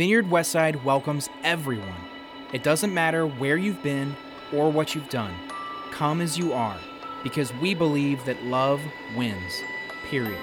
Vineyard 0.00 0.30
Westside 0.30 0.82
welcomes 0.82 1.28
everyone. 1.44 2.00
It 2.54 2.62
doesn't 2.62 2.94
matter 2.94 3.26
where 3.26 3.58
you've 3.58 3.82
been 3.82 4.16
or 4.50 4.72
what 4.72 4.94
you've 4.94 5.10
done. 5.10 5.34
Come 5.90 6.22
as 6.22 6.38
you 6.38 6.54
are, 6.54 6.78
because 7.22 7.52
we 7.56 7.74
believe 7.74 8.24
that 8.24 8.42
love 8.44 8.80
wins. 9.14 9.60
Period. 10.08 10.40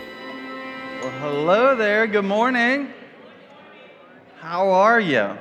Well, 1.01 1.09
hello 1.09 1.75
there. 1.75 2.05
Good 2.05 2.23
morning. 2.23 2.93
How 4.38 4.70
are 4.70 4.99
you? 4.99 5.35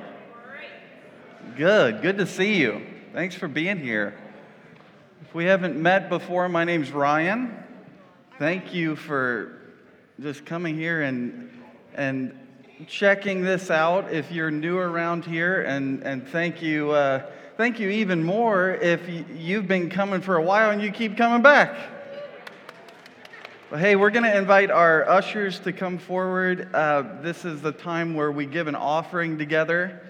Good. 1.54 2.00
Good 2.00 2.16
to 2.16 2.26
see 2.26 2.54
you. 2.54 2.86
Thanks 3.12 3.34
for 3.34 3.48
being 3.48 3.78
here. 3.78 4.18
If 5.20 5.34
we 5.34 5.44
haven't 5.44 5.76
met 5.76 6.08
before, 6.08 6.48
my 6.48 6.64
name's 6.64 6.90
Ryan. 6.90 7.54
Thank 8.38 8.72
you 8.72 8.96
for 8.96 9.60
just 10.18 10.46
coming 10.46 10.74
here 10.78 11.02
and 11.02 11.50
and 11.94 12.45
checking 12.86 13.42
this 13.42 13.70
out 13.70 14.12
if 14.12 14.30
you're 14.30 14.50
new 14.50 14.78
around 14.78 15.24
here, 15.24 15.62
and 15.62 16.02
and 16.02 16.28
thank 16.28 16.60
you. 16.60 16.90
Uh, 16.90 17.30
thank 17.56 17.80
you 17.80 17.88
even 17.88 18.22
more 18.22 18.72
if 18.74 19.00
you've 19.34 19.66
been 19.66 19.88
coming 19.88 20.20
for 20.20 20.36
a 20.36 20.42
while 20.42 20.70
and 20.70 20.82
you 20.82 20.90
keep 20.90 21.16
coming 21.16 21.42
back. 21.42 21.74
Well, 23.70 23.80
hey, 23.80 23.96
we're 23.96 24.10
going 24.10 24.24
to 24.24 24.36
invite 24.36 24.70
our 24.70 25.08
ushers 25.08 25.58
to 25.60 25.72
come 25.72 25.98
forward. 25.98 26.72
Uh, 26.72 27.20
this 27.20 27.44
is 27.44 27.62
the 27.62 27.72
time 27.72 28.14
where 28.14 28.30
we 28.30 28.46
give 28.46 28.68
an 28.68 28.76
offering 28.76 29.38
together. 29.38 30.06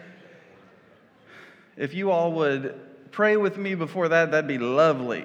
If 1.76 1.94
you 1.94 2.10
all 2.10 2.32
would 2.32 2.78
pray 3.12 3.38
with 3.38 3.56
me 3.56 3.74
before 3.74 4.08
that, 4.08 4.30
that'd 4.32 4.48
be 4.48 4.58
lovely. 4.58 5.24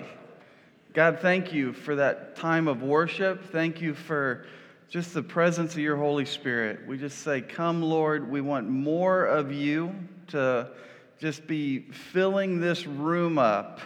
God, 0.93 1.19
thank 1.21 1.51
you 1.51 1.73
for 1.73 1.95
that 1.95 2.37
time 2.37 2.67
of 2.69 2.83
worship. 2.83 3.51
Thank 3.51 3.81
you 3.81 3.93
for 3.93 4.45
just 4.91 5.13
the 5.13 5.23
presence 5.23 5.71
of 5.71 5.79
your 5.79 5.95
Holy 5.95 6.25
Spirit. 6.25 6.85
We 6.85 6.97
just 6.97 7.19
say, 7.19 7.39
Come, 7.39 7.81
Lord. 7.81 8.29
We 8.29 8.41
want 8.41 8.67
more 8.67 9.23
of 9.23 9.49
you 9.49 9.95
to 10.27 10.69
just 11.17 11.47
be 11.47 11.79
filling 11.79 12.59
this 12.59 12.85
room 12.85 13.37
up. 13.37 13.79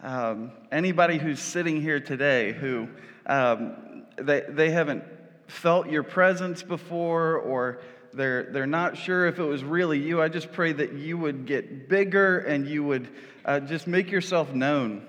Um, 0.00 0.52
anybody 0.70 1.18
who's 1.18 1.40
sitting 1.40 1.82
here 1.82 1.98
today 1.98 2.52
who 2.52 2.86
um, 3.26 4.04
they, 4.16 4.44
they 4.48 4.70
haven't 4.70 5.02
felt 5.48 5.90
your 5.90 6.04
presence 6.04 6.62
before 6.62 7.38
or 7.38 7.80
they're, 8.12 8.44
they're 8.52 8.64
not 8.64 8.96
sure 8.96 9.26
if 9.26 9.40
it 9.40 9.44
was 9.44 9.64
really 9.64 9.98
you, 9.98 10.22
I 10.22 10.28
just 10.28 10.52
pray 10.52 10.72
that 10.72 10.92
you 10.92 11.18
would 11.18 11.46
get 11.46 11.88
bigger 11.88 12.38
and 12.38 12.68
you 12.68 12.84
would 12.84 13.08
uh, 13.44 13.58
just 13.58 13.88
make 13.88 14.12
yourself 14.12 14.54
known. 14.54 15.04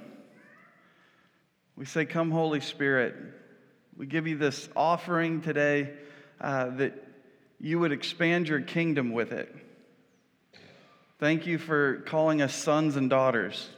We 1.76 1.86
say, 1.86 2.06
Come, 2.06 2.32
Holy 2.32 2.62
Spirit. 2.62 3.37
We 3.98 4.06
give 4.06 4.28
you 4.28 4.38
this 4.38 4.70
offering 4.76 5.42
today 5.42 5.92
uh, 6.40 6.70
that 6.76 7.04
you 7.60 7.80
would 7.80 7.92
expand 7.92 8.48
your 8.48 8.62
kingdom 8.62 9.12
with 9.12 9.32
it. 9.32 9.56
Thank 11.18 11.48
you 11.48 11.58
for 11.58 12.04
calling 12.06 12.44
us 12.44 12.54
sons 12.54 12.96
and 12.96 13.10
daughters. 13.10 13.70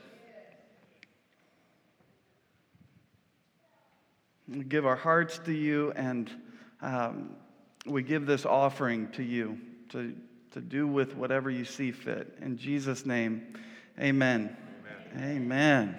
We 4.50 4.66
give 4.66 4.86
our 4.86 4.98
hearts 4.98 5.40
to 5.46 5.54
you 5.54 5.94
and 5.96 6.30
um, 6.82 7.30
we 7.86 8.04
give 8.04 8.26
this 8.26 8.46
offering 8.46 9.10
to 9.14 9.24
you 9.24 9.58
to, 9.90 10.14
to 10.52 10.60
do 10.60 10.86
with 10.86 11.16
whatever 11.16 11.50
you 11.50 11.64
see 11.64 11.94
fit. 11.94 12.38
In 12.42 12.58
Jesus' 12.58 13.06
name, 13.06 13.54
amen. 13.98 14.58
Amen. 15.16 15.38
amen. 15.38 15.98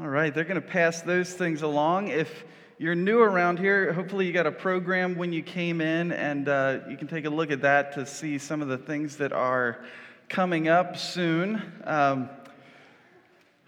All 0.00 0.08
right, 0.08 0.34
they're 0.34 0.42
going 0.42 0.60
to 0.60 0.66
pass 0.66 1.02
those 1.02 1.32
things 1.34 1.62
along. 1.62 2.08
If 2.08 2.44
you're 2.78 2.94
new 2.94 3.20
around 3.20 3.58
here, 3.58 3.92
hopefully 3.92 4.26
you 4.26 4.32
got 4.32 4.46
a 4.46 4.52
program 4.52 5.14
when 5.16 5.32
you 5.32 5.42
came 5.42 5.80
in, 5.80 6.10
and 6.10 6.48
uh, 6.48 6.78
you 6.88 6.96
can 6.96 7.06
take 7.06 7.26
a 7.26 7.30
look 7.30 7.50
at 7.50 7.62
that 7.62 7.92
to 7.94 8.06
see 8.06 8.38
some 8.38 8.62
of 8.62 8.68
the 8.68 8.78
things 8.78 9.16
that 9.18 9.32
are 9.32 9.84
coming 10.28 10.68
up 10.68 10.96
soon. 10.96 11.62
Um, 11.84 12.30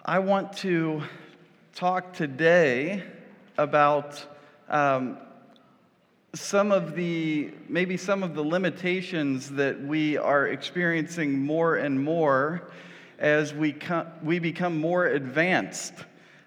I 0.04 0.18
want 0.18 0.56
to 0.58 1.02
talk 1.74 2.14
today 2.14 3.04
about 3.58 4.24
um, 4.68 5.18
some 6.34 6.72
of 6.72 6.96
the, 6.96 7.52
maybe 7.68 7.96
some 7.96 8.22
of 8.22 8.34
the 8.34 8.42
limitations 8.42 9.50
that 9.50 9.80
we 9.80 10.16
are 10.16 10.48
experiencing 10.48 11.38
more 11.38 11.76
and 11.76 12.02
more 12.02 12.70
as 13.18 13.54
we, 13.54 13.76
we 14.22 14.38
become 14.38 14.80
more 14.80 15.06
advanced. 15.06 15.92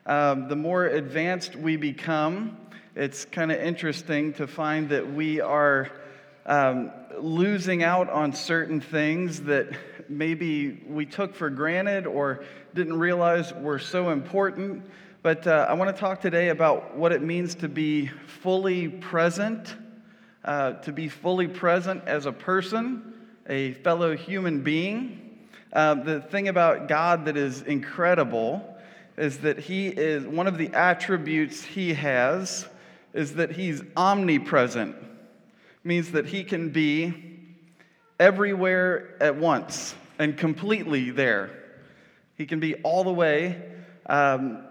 Um, 0.07 0.47
the 0.47 0.55
more 0.55 0.85
advanced 0.85 1.57
we 1.57 1.75
become, 1.75 2.55
it's 2.95 3.25
kind 3.25 3.51
of 3.51 3.59
interesting 3.59 4.31
to 4.35 4.47
find 4.47 4.87
that 4.87 5.13
we 5.13 5.41
are 5.41 5.91
um, 6.45 6.91
losing 7.19 7.83
out 7.83 8.09
on 8.09 8.31
certain 8.31 8.79
things 8.79 9.41
that 9.41 9.67
maybe 10.07 10.81
we 10.87 11.05
took 11.05 11.35
for 11.35 11.49
granted 11.49 12.07
or 12.07 12.45
didn't 12.73 12.97
realize 12.97 13.53
were 13.53 13.79
so 13.79 14.11
important. 14.11 14.89
But 15.23 15.45
uh, 15.45 15.65
I 15.67 15.73
want 15.73 15.93
to 15.93 15.99
talk 15.99 16.21
today 16.21 16.49
about 16.49 16.95
what 16.95 17.11
it 17.11 17.21
means 17.21 17.55
to 17.55 17.67
be 17.67 18.07
fully 18.07 18.87
present, 18.87 19.75
uh, 20.45 20.71
to 20.83 20.93
be 20.93 21.09
fully 21.09 21.49
present 21.49 22.01
as 22.07 22.25
a 22.25 22.31
person, 22.31 23.13
a 23.49 23.73
fellow 23.73 24.15
human 24.15 24.63
being. 24.63 25.49
Uh, 25.73 25.95
the 25.95 26.21
thing 26.21 26.47
about 26.47 26.87
God 26.87 27.25
that 27.25 27.35
is 27.35 27.61
incredible 27.63 28.75
is 29.17 29.39
that 29.39 29.59
He 29.59 29.87
is 29.87 30.25
one 30.25 30.47
of 30.47 30.57
the 30.57 30.73
attributes 30.73 31.63
He 31.63 31.93
has 31.93 32.67
is 33.13 33.35
that 33.35 33.51
He's 33.51 33.81
omnipresent. 33.95 34.95
Means 35.83 36.11
that 36.11 36.27
He 36.27 36.43
can 36.43 36.69
be 36.69 37.13
everywhere 38.19 39.15
at 39.21 39.35
once 39.35 39.95
and 40.19 40.37
completely 40.37 41.11
there. 41.11 41.51
He 42.35 42.45
can 42.45 42.59
be 42.59 42.75
all 42.75 43.03
the 43.03 43.13
way. 43.13 43.61
Um, 44.05 44.63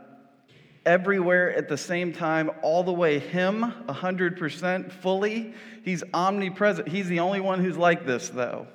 everywhere 0.86 1.52
at 1.52 1.68
the 1.68 1.76
same 1.76 2.12
time, 2.12 2.50
all 2.62 2.84
the 2.84 2.92
way 2.92 3.18
Him, 3.18 3.62
100% 3.88 4.92
fully. 4.92 5.52
He's 5.84 6.02
omnipresent. 6.14 6.88
He's 6.88 7.08
the 7.08 7.20
only 7.20 7.40
one 7.40 7.62
who's 7.62 7.76
like 7.76 8.06
this, 8.06 8.28
though. 8.28 8.68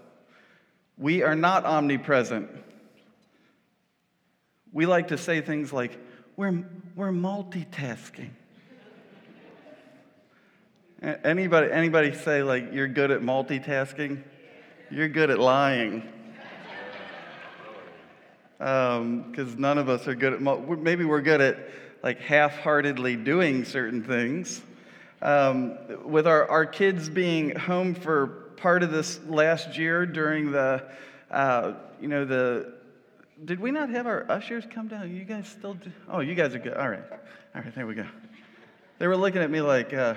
We 0.98 1.24
are 1.24 1.36
not 1.36 1.66
omnipresent. 1.66 2.50
We 4.74 4.86
like 4.86 5.10
to 5.10 5.18
say 5.18 5.42
things 5.42 5.74
like, 5.74 5.98
we're, 6.38 6.64
we're 6.96 7.12
multitasking. 7.12 8.30
Anybody, 11.02 11.72
anybody 11.72 12.14
say, 12.14 12.44
like, 12.44 12.74
you're 12.74 12.88
good 12.88 13.12
at 13.12 13.22
multitasking? 13.22 14.22
You're 14.90 15.10
good 15.10 15.30
at 15.30 15.40
lying. 15.40 16.08
Because 18.58 19.00
um, 19.00 19.56
none 19.58 19.78
of 19.78 19.90
us 19.90 20.08
are 20.08 20.14
good 20.14 20.34
at, 20.34 20.42
maybe 20.80 21.04
we're 21.04 21.22
good 21.22 21.42
at 21.42 21.58
like 22.04 22.20
half-heartedly 22.20 23.16
doing 23.16 23.66
certain 23.66 24.04
things. 24.04 24.62
Um, 25.22 25.78
with 26.06 26.28
our, 26.28 26.48
our 26.50 26.66
kids 26.66 27.10
being 27.10 27.56
home 27.56 27.94
for 27.96 28.28
part 28.58 28.84
of 28.84 28.92
this 28.92 29.20
last 29.28 29.78
year 29.78 30.06
during 30.06 30.52
the, 30.52 30.84
uh, 31.30 31.74
you 32.00 32.08
know, 32.08 32.26
the, 32.26 32.74
did 33.44 33.60
we 33.60 33.72
not 33.72 33.90
have 33.90 34.06
our 34.06 34.30
ushers 34.30 34.66
come 34.70 34.88
down? 34.88 35.14
You 35.16 35.24
guys 35.24 35.48
still 35.48 35.74
do? 35.74 35.92
Oh, 36.08 36.20
you 36.20 36.36
guys 36.36 36.54
are 36.54 36.60
good. 36.60 36.76
All 36.76 36.90
right. 36.90 37.04
All 37.56 37.62
right, 37.62 37.74
there 37.74 37.88
we 37.88 37.96
go. 37.96 38.06
They 39.00 39.08
were 39.08 39.18
looking 39.18 39.42
at 39.42 39.50
me 39.50 39.62
like, 39.62 39.94
uh, 39.94 40.16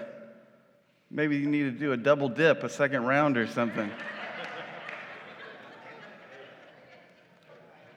maybe 1.10 1.38
you 1.38 1.48
need 1.48 1.62
to 1.62 1.70
do 1.70 1.92
a 1.92 1.96
double 1.96 2.28
dip, 2.28 2.62
a 2.62 2.68
second 2.68 3.04
round 3.04 3.38
or 3.38 3.46
something. 3.46 3.90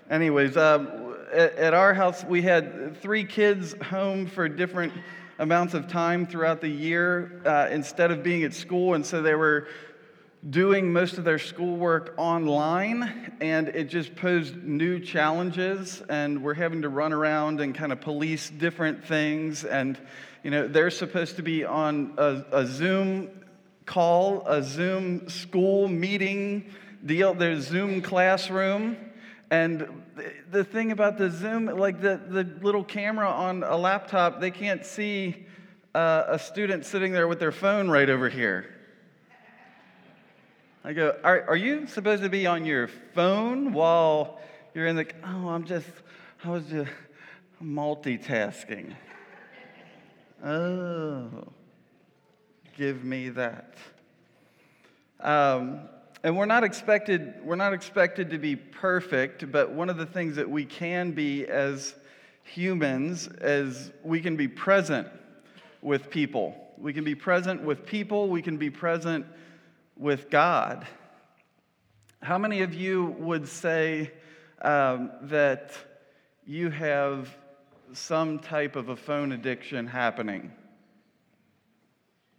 Anyways, 0.09 0.55
um, 0.55 1.17
at 1.33 1.73
our 1.73 1.93
house, 1.93 2.23
we 2.23 2.41
had 2.41 2.95
three 3.01 3.25
kids 3.25 3.75
home 3.83 4.27
for 4.27 4.47
different 4.47 4.93
amounts 5.39 5.73
of 5.73 5.89
time 5.89 6.25
throughout 6.25 6.61
the 6.61 6.69
year 6.69 7.41
uh, 7.45 7.67
instead 7.69 8.11
of 8.11 8.23
being 8.23 8.43
at 8.43 8.53
school. 8.53 8.93
And 8.93 9.05
so 9.05 9.21
they 9.21 9.35
were 9.35 9.67
doing 10.49 10.93
most 10.93 11.17
of 11.17 11.23
their 11.23 11.39
schoolwork 11.39 12.13
online, 12.17 13.35
and 13.41 13.69
it 13.69 13.85
just 13.85 14.15
posed 14.15 14.55
new 14.63 14.99
challenges. 14.99 16.01
And 16.09 16.43
we're 16.43 16.53
having 16.53 16.83
to 16.83 16.89
run 16.89 17.11
around 17.11 17.59
and 17.59 17.73
kind 17.73 17.91
of 17.91 18.01
police 18.01 18.49
different 18.49 19.03
things. 19.03 19.65
And, 19.65 19.99
you 20.43 20.51
know, 20.51 20.67
they're 20.67 20.91
supposed 20.91 21.35
to 21.37 21.41
be 21.41 21.65
on 21.65 22.13
a, 22.17 22.43
a 22.51 22.65
Zoom 22.65 23.29
call, 23.85 24.45
a 24.47 24.61
Zoom 24.61 25.27
school 25.27 25.87
meeting 25.87 26.71
deal, 27.05 27.33
their 27.33 27.59
Zoom 27.59 28.01
classroom. 28.01 28.97
And 29.49 30.03
the 30.51 30.63
thing 30.63 30.91
about 30.91 31.17
the 31.17 31.29
Zoom, 31.29 31.65
like 31.65 32.01
the, 32.01 32.21
the 32.27 32.43
little 32.61 32.83
camera 32.83 33.29
on 33.29 33.63
a 33.63 33.77
laptop, 33.77 34.39
they 34.39 34.51
can't 34.51 34.85
see 34.85 35.45
uh, 35.95 36.25
a 36.27 36.39
student 36.39 36.85
sitting 36.85 37.11
there 37.11 37.27
with 37.27 37.39
their 37.39 37.51
phone 37.51 37.89
right 37.89 38.09
over 38.09 38.29
here. 38.29 38.76
I 40.87 40.93
go, 40.93 41.17
are, 41.21 41.43
are 41.49 41.57
you 41.57 41.85
supposed 41.85 42.23
to 42.23 42.29
be 42.29 42.47
on 42.47 42.63
your 42.63 42.87
phone 42.87 43.73
while 43.73 44.39
you're 44.73 44.87
in 44.87 44.95
the, 44.95 45.05
oh, 45.21 45.49
I'm 45.49 45.65
just, 45.65 45.89
I 46.45 46.49
was 46.49 46.63
just 46.67 46.89
multitasking. 47.61 48.93
Oh, 50.45 51.29
give 52.77 53.03
me 53.03 53.27
that. 53.31 53.75
Um, 55.19 55.89
and 56.23 56.37
we're 56.37 56.45
not 56.45 56.63
expected 56.63 57.33
we're 57.43 57.55
not 57.55 57.73
expected 57.73 58.29
to 58.29 58.37
be 58.37 58.55
perfect, 58.55 59.51
but 59.51 59.71
one 59.71 59.89
of 59.89 59.97
the 59.97 60.05
things 60.05 60.37
that 60.37 60.49
we 60.49 60.63
can 60.63 61.11
be 61.11 61.45
as 61.47 61.95
humans 62.43 63.27
is 63.41 63.91
we 64.03 64.21
can 64.21 64.37
be 64.37 64.47
present 64.47 65.09
with 65.81 66.09
people. 66.09 66.55
We 66.77 66.93
can 66.93 67.03
be 67.03 67.15
present 67.15 67.61
with 67.61 67.85
people. 67.85 68.29
We 68.29 68.41
can 68.41 68.55
be 68.55 68.69
present 68.69 69.25
with 69.97 70.29
God. 70.29 70.85
How 72.21 72.37
many 72.37 72.61
of 72.61 72.73
you 72.73 73.15
would 73.19 73.47
say 73.47 74.11
um, 74.61 75.11
that 75.23 75.71
you 76.45 76.69
have 76.69 77.35
some 77.93 78.39
type 78.39 78.75
of 78.75 78.89
a 78.89 78.95
phone 78.95 79.31
addiction 79.31 79.87
happening? 79.87 80.51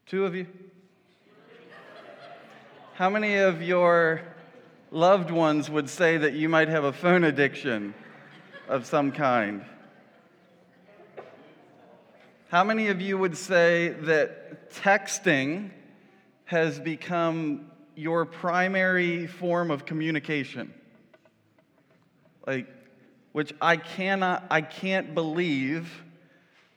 Two 0.06 0.24
of 0.24 0.34
you? 0.34 0.46
How 2.94 3.08
many 3.08 3.36
of 3.36 3.62
your 3.62 4.22
loved 4.90 5.30
ones 5.30 5.70
would 5.70 5.88
say 5.88 6.16
that 6.16 6.32
you 6.32 6.48
might 6.48 6.68
have 6.68 6.84
a 6.84 6.92
phone 6.92 7.24
addiction 7.24 7.94
of 8.68 8.86
some 8.86 9.12
kind? 9.12 9.64
How 12.48 12.64
many 12.64 12.88
of 12.88 13.00
you 13.00 13.18
would 13.18 13.36
say 13.36 13.90
that 13.90 14.72
texting 14.72 15.70
has 16.48 16.80
become 16.80 17.70
your 17.94 18.24
primary 18.24 19.26
form 19.26 19.70
of 19.70 19.84
communication? 19.84 20.72
Like, 22.46 22.66
which 23.32 23.52
I 23.60 23.76
cannot, 23.76 24.46
I 24.50 24.62
can't 24.62 25.14
believe 25.14 25.92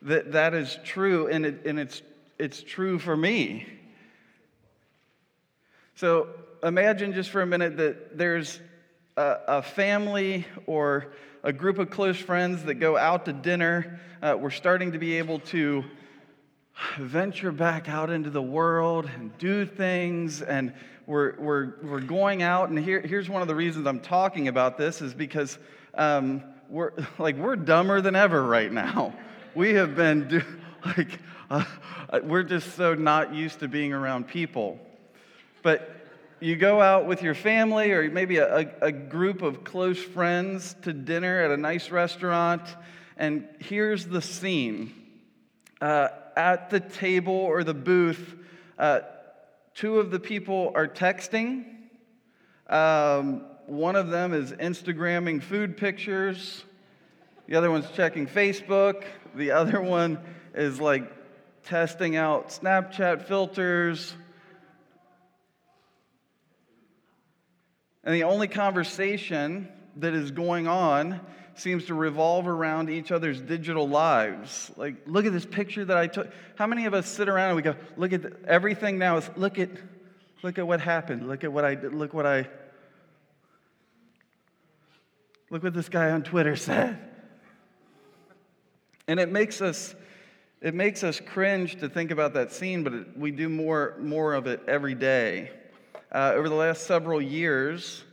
that 0.02 0.34
that 0.34 0.54
is 0.54 0.78
true, 0.84 1.28
and, 1.28 1.46
it, 1.46 1.66
and 1.66 1.80
it's, 1.80 2.02
it's 2.38 2.62
true 2.62 3.00
for 3.00 3.16
me. 3.16 3.66
So 5.96 6.28
imagine 6.62 7.14
just 7.14 7.30
for 7.30 7.42
a 7.42 7.46
minute 7.46 7.78
that 7.78 8.18
there's 8.18 8.60
a, 9.16 9.38
a 9.48 9.62
family 9.62 10.46
or 10.68 11.14
a 11.44 11.54
group 11.54 11.80
of 11.80 11.90
close 11.90 12.18
friends 12.18 12.66
that 12.66 12.74
go 12.74 12.98
out 12.98 13.24
to 13.24 13.32
dinner. 13.32 14.02
Uh, 14.22 14.36
we're 14.38 14.50
starting 14.50 14.92
to 14.92 15.00
be 15.00 15.18
able 15.18 15.40
to 15.40 15.86
venture 16.98 17.52
back 17.52 17.90
out 17.90 18.10
into 18.10 18.30
the 18.30 18.42
world 18.42 19.10
and 19.14 19.38
do 19.38 19.66
things 19.66 20.42
and 20.42 20.74
we're, 21.06 21.36
we're, 21.40 21.74
we're 21.84 22.00
going 22.00 22.42
out. 22.42 22.70
And 22.70 22.80
here, 22.80 23.02
here's 23.02 23.30
one 23.30 23.42
of 23.42 23.48
the 23.48 23.56
reasons 23.56 23.88
i'm 23.88 24.00
talking 24.00 24.48
about 24.48 24.78
this 24.78 25.02
is 25.02 25.14
because 25.14 25.58
um, 25.96 26.44
we're 26.70 26.94
like 27.20 27.36
we're 27.36 27.56
dumber 27.56 28.02
than 28.02 28.16
ever 28.16 28.42
right 28.42 28.72
now. 28.72 29.14
We 29.54 29.74
have 29.74 29.96
been 29.96 30.28
do, 30.28 30.42
like 30.98 31.20
uh, 31.50 31.66
we're 32.24 32.44
just 32.44 32.76
so 32.76 32.94
not 32.96 33.34
used 33.34 33.60
to 33.60 33.68
being 33.68 33.94
around 33.94 34.28
people. 34.28 34.80
But 35.62 35.98
you 36.40 36.56
go 36.56 36.82
out 36.82 37.06
with 37.06 37.22
your 37.22 37.36
family 37.36 37.92
or 37.92 38.10
maybe 38.10 38.38
a, 38.38 38.74
a, 38.82 38.92
group 38.92 39.44
of 39.44 39.64
close 39.64 40.02
friends 40.02 40.76
to 40.82 40.92
dinner 40.92 41.44
at 41.44 41.52
a 41.52 41.58
nice 41.58 41.92
restaurant, 41.92 42.64
and 43.16 43.48
here's 43.60 44.06
the 44.06 44.24
scene. 44.24 44.92
Uh, 45.80 46.08
at 46.36 46.70
the 46.70 46.80
table 46.80 47.34
or 47.34 47.64
the 47.64 47.74
booth, 47.74 48.36
uh, 48.78 49.02
two 49.74 50.00
of 50.00 50.12
the 50.12 50.20
people 50.20 50.72
are 50.76 50.88
texting. 50.88 51.66
Um, 52.68 53.46
one 53.66 53.96
of 53.96 54.10
them 54.10 54.34
is 54.34 54.52
Instagramming 54.54 55.44
food 55.44 55.78
pictures. 55.78 56.64
The 57.48 57.56
other 57.56 57.72
one's 57.72 57.90
checking 57.92 58.28
Facebook. 58.28 59.04
The 59.36 59.52
other 59.52 59.82
one 59.82 60.20
is 60.54 60.80
like 60.80 61.12
testing 61.64 62.16
out 62.16 62.50
Snapchat 62.50 63.28
filters. 63.28 64.16
And 68.04 68.16
the 68.16 68.24
only 68.24 68.48
conversation 68.48 69.70
that 69.98 70.14
is 70.14 70.32
going 70.32 70.68
on 70.68 71.20
seems 71.56 71.86
to 71.86 71.94
revolve 71.94 72.48
around 72.48 72.90
each 72.90 73.12
other's 73.12 73.42
digital 73.42 73.88
lives. 73.88 74.72
Like, 74.78 74.96
look 75.06 75.26
at 75.26 75.34
this 75.34 75.46
picture 75.46 75.86
that 75.86 75.98
I 75.98 76.08
took. 76.08 76.32
How 76.56 76.68
many 76.68 76.86
of 76.86 76.94
us 76.94 77.08
sit 77.08 77.30
around 77.30 77.50
and 77.50 77.56
we 77.56 77.62
go, 77.62 77.76
look 77.98 78.14
at 78.14 78.22
the, 78.22 78.36
everything 78.48 78.98
now 78.98 79.18
is 79.18 79.30
look 79.36 79.60
at 79.60 79.70
look 80.44 80.58
at 80.58 80.68
what 80.68 80.82
happened. 80.82 81.28
Look 81.28 81.44
at 81.44 81.52
what 81.52 81.66
I 81.66 81.76
did. 81.76 81.94
Look 81.94 82.14
what 82.14 82.26
I 82.26 82.48
Look 85.50 85.64
what 85.64 85.74
this 85.74 85.90
guy 85.90 86.12
on 86.12 86.24
Twitter 86.24 86.56
said. 86.56 86.98
And 89.08 89.20
it 89.20 89.30
makes 89.30 89.62
us 89.62 89.94
it 90.62 90.74
makes 90.74 91.04
us 91.04 91.20
cringe 91.20 91.80
to 91.80 91.90
think 91.90 92.12
about 92.12 92.34
that 92.36 92.52
scene, 92.52 92.84
but 92.84 92.94
it, 92.94 93.18
we 93.18 93.32
do 93.32 93.50
more 93.50 93.98
more 94.00 94.34
of 94.34 94.48
it 94.48 94.62
every 94.68 94.96
day 94.96 95.52
uh, 96.12 96.34
over 96.36 96.50
the 96.50 96.56
last 96.56 96.88
several 96.88 97.22
years, 97.22 98.04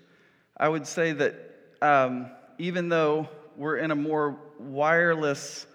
I 0.56 0.68
would 0.68 0.86
say 0.86 1.12
that 1.12 1.34
um, 1.82 2.30
even 2.58 2.88
though 2.88 3.28
we're 3.56 3.76
in 3.76 3.90
a 3.90 3.94
more 3.96 4.36
wireless 4.58 5.66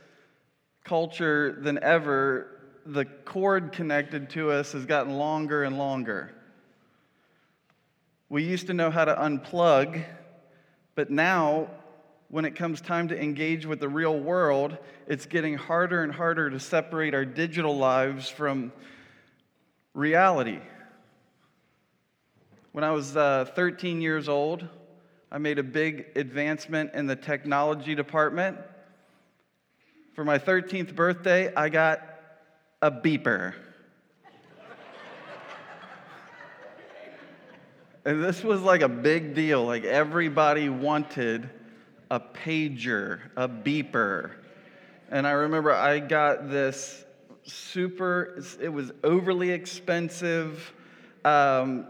culture 0.84 1.54
than 1.54 1.82
ever, 1.82 2.48
the 2.86 3.06
cord 3.06 3.72
connected 3.72 4.30
to 4.32 4.52
us 4.52 4.74
has 4.74 4.86
gotten 4.86 5.14
longer 5.14 5.64
and 5.64 5.78
longer. 5.78 6.34
We 8.30 8.44
used 8.44 8.68
to 8.68 8.74
know 8.74 8.92
how 8.92 9.06
to 9.06 9.16
unplug, 9.16 10.04
but 10.96 11.10
now, 11.10 11.70
when 12.30 12.46
it 12.46 12.56
comes 12.56 12.82
time 12.82 13.08
to 13.10 13.22
engage 13.22 13.66
with 13.66 13.80
the 13.80 13.88
real 13.88 14.20
world, 14.20 14.78
it's 15.08 15.26
getting 15.26 15.56
harder 15.56 16.04
and 16.04 16.12
harder 16.12 16.50
to 16.50 16.60
separate 16.60 17.14
our 17.14 17.26
digital 17.26 17.78
lives 17.78 18.28
from 18.30 18.74
reality. 19.94 20.60
When 22.72 22.84
I 22.84 22.92
was 22.92 23.16
uh, 23.16 23.46
13 23.56 24.02
years 24.02 24.28
old, 24.28 24.68
I 25.34 25.40
made 25.40 25.58
a 25.58 25.64
big 25.64 26.06
advancement 26.16 26.94
in 26.94 27.08
the 27.08 27.16
technology 27.16 27.96
department. 27.96 28.60
For 30.14 30.24
my 30.24 30.38
13th 30.38 30.94
birthday, 30.94 31.52
I 31.56 31.70
got 31.70 32.02
a 32.84 32.92
beeper. 32.92 33.56
and 38.06 38.24
this 38.24 38.44
was 38.44 38.62
like 38.62 38.82
a 38.82 38.88
big 38.88 39.34
deal. 39.34 39.66
Like 39.66 39.86
everybody 39.86 40.70
wanted 40.70 41.50
a 42.12 42.20
pager, 42.20 43.22
a 43.36 43.50
beeper. 43.50 44.34
And 45.10 45.26
I 45.26 45.32
remember 45.32 45.72
I 45.72 45.98
got 45.98 46.52
this 46.52 47.06
super, 47.42 48.40
it 48.62 48.70
was 48.70 48.92
overly 49.04 49.50
expensive. 49.50 50.74
Um, 51.26 51.88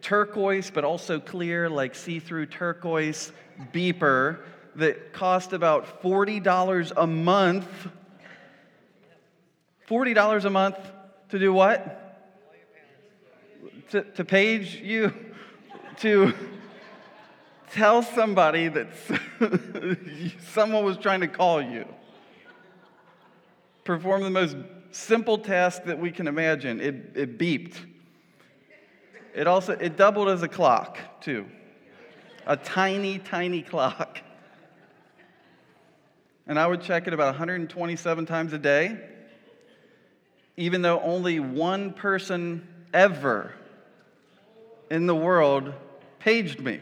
turquoise, 0.00 0.70
but 0.70 0.84
also 0.84 1.20
clear, 1.20 1.68
like 1.68 1.94
see 1.94 2.18
through 2.18 2.46
turquoise 2.46 3.32
beeper 3.72 4.40
that 4.76 5.12
cost 5.12 5.52
about 5.52 6.02
$40 6.02 6.92
a 6.96 7.06
month. 7.06 7.66
$40 9.88 10.44
a 10.44 10.50
month 10.50 10.76
to 11.28 11.38
do 11.38 11.52
what? 11.52 11.98
To, 13.90 14.02
to 14.02 14.24
page 14.24 14.76
you, 14.76 15.12
to 15.98 16.32
tell 17.72 18.02
somebody 18.02 18.68
that 18.68 18.88
someone 20.52 20.84
was 20.84 20.96
trying 20.96 21.20
to 21.20 21.28
call 21.28 21.60
you. 21.60 21.86
Perform 23.84 24.22
the 24.22 24.30
most 24.30 24.56
simple 24.92 25.38
task 25.38 25.84
that 25.84 25.98
we 25.98 26.10
can 26.10 26.26
imagine. 26.26 26.80
It, 26.80 27.12
it 27.14 27.38
beeped. 27.38 27.76
It 29.34 29.46
also 29.46 29.72
it 29.72 29.96
doubled 29.96 30.28
as 30.28 30.42
a 30.42 30.48
clock, 30.48 30.98
too. 31.20 31.46
A 32.46 32.56
tiny, 32.56 33.18
tiny 33.18 33.62
clock. 33.62 34.20
And 36.46 36.58
I 36.58 36.66
would 36.66 36.82
check 36.82 37.06
it 37.06 37.14
about 37.14 37.26
127 37.26 38.26
times 38.26 38.52
a 38.52 38.58
day, 38.58 38.98
even 40.56 40.82
though 40.82 41.00
only 41.00 41.40
one 41.40 41.92
person 41.92 42.66
ever 42.92 43.54
in 44.90 45.06
the 45.06 45.14
world 45.14 45.72
paged 46.18 46.60
me 46.60 46.80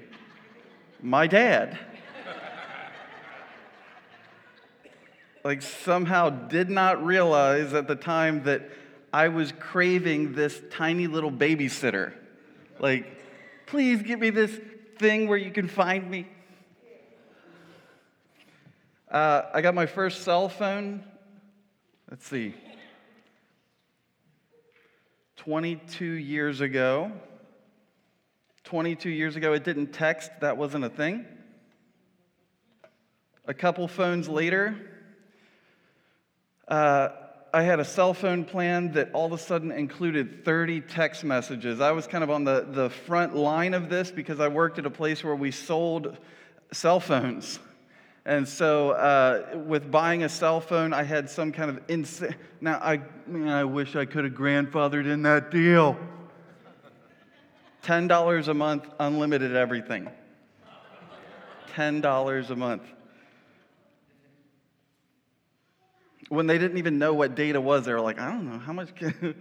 my 1.03 1.27
dad. 1.27 1.79
like, 5.45 5.63
somehow 5.63 6.31
did 6.31 6.69
not 6.69 7.05
realize 7.05 7.73
at 7.73 7.89
the 7.89 7.97
time 7.97 8.43
that 8.45 8.69
I 9.13 9.29
was 9.29 9.53
craving 9.53 10.35
this 10.35 10.61
tiny 10.71 11.07
little 11.07 11.33
babysitter. 11.33 12.13
Like, 12.81 13.05
please 13.67 14.03
give 14.03 14.19
me 14.19 14.31
this 14.31 14.59
thing 14.99 15.29
where 15.29 15.37
you 15.37 15.51
can 15.51 15.69
find 15.69 16.11
me. 16.11 16.27
Uh, 19.11 19.43
I 19.53 19.61
got 19.61 19.75
my 19.75 19.85
first 19.85 20.23
cell 20.23 20.49
phone. 20.49 21.05
Let's 22.11 22.27
see. 22.27 22.55
22 25.37 26.05
years 26.05 26.63
ago. 26.63 27.13
22 28.65 29.11
years 29.11 29.37
ago, 29.37 29.53
it 29.53 29.63
didn't 29.63 29.93
text, 29.93 30.31
that 30.41 30.57
wasn't 30.57 30.85
a 30.85 30.89
thing. 30.89 31.27
A 33.47 33.53
couple 33.53 33.89
phones 33.89 34.27
later, 34.27 34.75
uh, 36.69 37.09
I 37.53 37.63
had 37.63 37.81
a 37.81 37.85
cell 37.85 38.15
phone 38.15 38.45
plan 38.45 38.93
that 38.93 39.11
all 39.13 39.27
of 39.27 39.33
a 39.33 39.39
sudden 39.39 39.73
included 39.73 40.45
30 40.45 40.83
text 40.83 41.25
messages. 41.25 41.81
I 41.81 41.91
was 41.91 42.07
kind 42.07 42.23
of 42.23 42.31
on 42.31 42.45
the, 42.45 42.65
the 42.71 42.91
front 42.91 43.35
line 43.35 43.75
of 43.75 43.89
this 43.89 44.13
because 44.13 44.39
I 44.39 44.47
worked 44.47 44.79
at 44.79 44.87
a 44.87 44.91
place 44.91 45.25
where 45.25 45.35
we 45.35 45.51
sold 45.51 46.17
cell 46.73 47.01
phones. 47.01 47.59
And 48.25 48.47
so, 48.47 48.91
uh, 48.91 49.57
with 49.67 49.91
buying 49.91 50.23
a 50.23 50.29
cell 50.29 50.61
phone, 50.61 50.93
I 50.93 51.03
had 51.03 51.29
some 51.29 51.51
kind 51.51 51.71
of 51.71 51.81
insane. 51.89 52.37
Now, 52.61 52.79
I, 52.79 53.01
man, 53.27 53.49
I 53.49 53.65
wish 53.65 53.97
I 53.97 54.05
could 54.05 54.25
have 54.25 54.35
grandfathered 54.35 55.11
in 55.11 55.23
that 55.23 55.51
deal. 55.51 55.97
$10 57.83 58.49
a 58.49 58.55
month, 58.55 58.87
unlimited 59.01 59.57
everything. 59.57 60.09
$10 61.75 62.51
a 62.51 62.57
month. 62.57 62.83
When 66.31 66.47
they 66.47 66.59
didn't 66.59 66.79
even 66.79 67.01
know 67.01 67.13
what 67.13 67.35
data 67.35 67.61
was, 67.61 67.85
they 67.85 67.93
were 67.93 68.01
like, 68.01 68.21
I 68.21 68.31
don't 68.31 68.49
know, 68.49 68.61
how 68.61 68.73
much 68.73 68.95
can. 68.95 69.35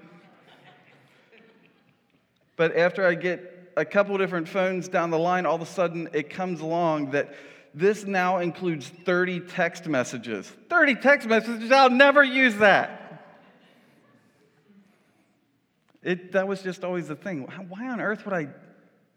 but 2.56 2.76
after 2.76 3.06
I 3.06 3.14
get 3.14 3.72
a 3.78 3.86
couple 3.86 4.18
different 4.18 4.50
phones 4.50 4.88
down 4.88 5.12
the 5.12 5.20
line, 5.20 5.46
all 5.46 5.56
of 5.56 5.62
a 5.62 5.68
sudden 5.68 6.10
it 6.14 6.32
comes 6.32 6.62
along 6.62 7.12
that 7.12 7.36
this 7.76 8.06
now 8.06 8.40
includes 8.40 8.88
30 8.88 9.42
text 9.42 9.86
messages. 9.86 10.52
30 10.70 10.96
text 10.96 11.28
messages, 11.28 11.72
I'll 11.72 11.92
never 11.92 12.24
use 12.24 12.56
that. 12.58 13.00
It, 16.02 16.32
that 16.32 16.48
was 16.48 16.64
just 16.64 16.84
always 16.84 17.08
the 17.08 17.16
thing. 17.16 17.44
Why 17.68 17.88
on 17.88 18.02
earth 18.02 18.26
would 18.26 18.34
I 18.34 18.48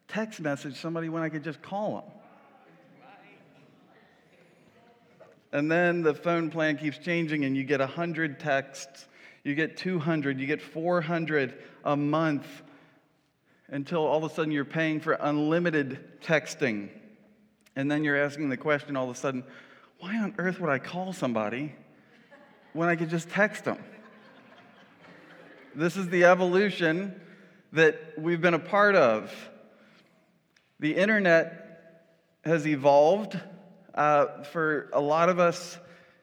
text 0.09 0.41
message 0.41 0.79
somebody 0.79 1.09
when 1.09 1.23
I 1.23 1.31
could 1.31 1.43
just 1.43 1.62
call 1.62 1.95
them? 1.95 2.22
And 5.52 5.71
then 5.71 6.02
the 6.02 6.14
phone 6.14 6.50
plan 6.50 6.78
keeps 6.78 6.99
changing, 6.99 7.44
and 7.44 7.56
you 7.56 7.64
get 7.64 7.80
100 7.80 8.40
texts, 8.40 9.06
you 9.44 9.54
get 9.54 9.76
200, 9.76 10.40
you 10.40 10.47
get 10.47 10.62
400 10.62 11.62
a 11.85 11.97
month 11.97 12.47
until 13.68 14.00
all 14.00 14.25
of 14.25 14.30
a 14.30 14.35
sudden 14.35 14.52
you're 14.52 14.64
paying 14.64 15.00
for 15.00 15.12
unlimited 15.12 16.21
texting. 16.23 16.88
And 17.76 17.90
then 17.90 18.04
you're 18.04 18.23
asking 18.23 18.49
the 18.49 18.56
question 18.56 18.97
all 18.97 19.11
of 19.11 19.16
a 19.16 19.18
sudden, 19.18 19.44
why 19.99 20.16
on 20.16 20.35
earth 20.38 20.61
would 20.61 20.71
I 20.71 20.78
call 20.78 21.12
somebody 21.12 21.75
when 22.73 22.88
I 22.88 22.97
could 22.97 23.11
just 23.11 23.28
text 23.30 23.64
them? 23.64 23.78
This 25.75 25.97
is 25.97 26.09
the 26.09 26.25
evolution 26.25 27.21
that 27.73 28.14
we've 28.18 28.40
been 28.40 28.54
a 28.54 28.59
part 28.59 28.94
of. 28.94 29.32
The 30.80 30.94
internet 30.94 32.02
has 32.44 32.66
evolved 32.66 33.38
uh, 33.94 34.42
for 34.44 34.88
a 34.92 35.00
lot 35.00 35.28
of 35.28 35.38
us 35.38 35.78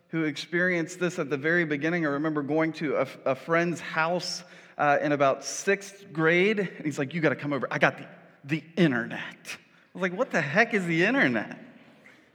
who 0.10 0.24
experienced 0.24 1.00
this 1.00 1.20
at 1.20 1.30
the 1.30 1.38
very 1.38 1.66
beginning. 1.66 2.06
I 2.06 2.10
remember 2.10 2.42
going 2.42 2.74
to 2.74 2.98
a, 2.98 3.08
a 3.26 3.36
friend's 3.36 3.80
house 3.80 4.44
uh, 4.78 4.98
in 5.02 5.12
about 5.12 5.44
sixth 5.44 6.12
grade, 6.12 6.60
and 6.60 6.86
he's 6.86 6.98
like, 6.98 7.14
You 7.14 7.22
got 7.22 7.30
to 7.30 7.36
come 7.36 7.54
over. 7.54 7.68
I 7.70 7.78
got 7.78 7.98
the, 7.98 8.08
the 8.46 8.64
internet. 8.76 9.20
I 9.22 9.58
was 9.94 10.02
like, 10.02 10.14
What 10.14 10.32
the 10.32 10.42
heck 10.42 10.74
is 10.74 10.86
the 10.86 11.06
internet? 11.06 11.60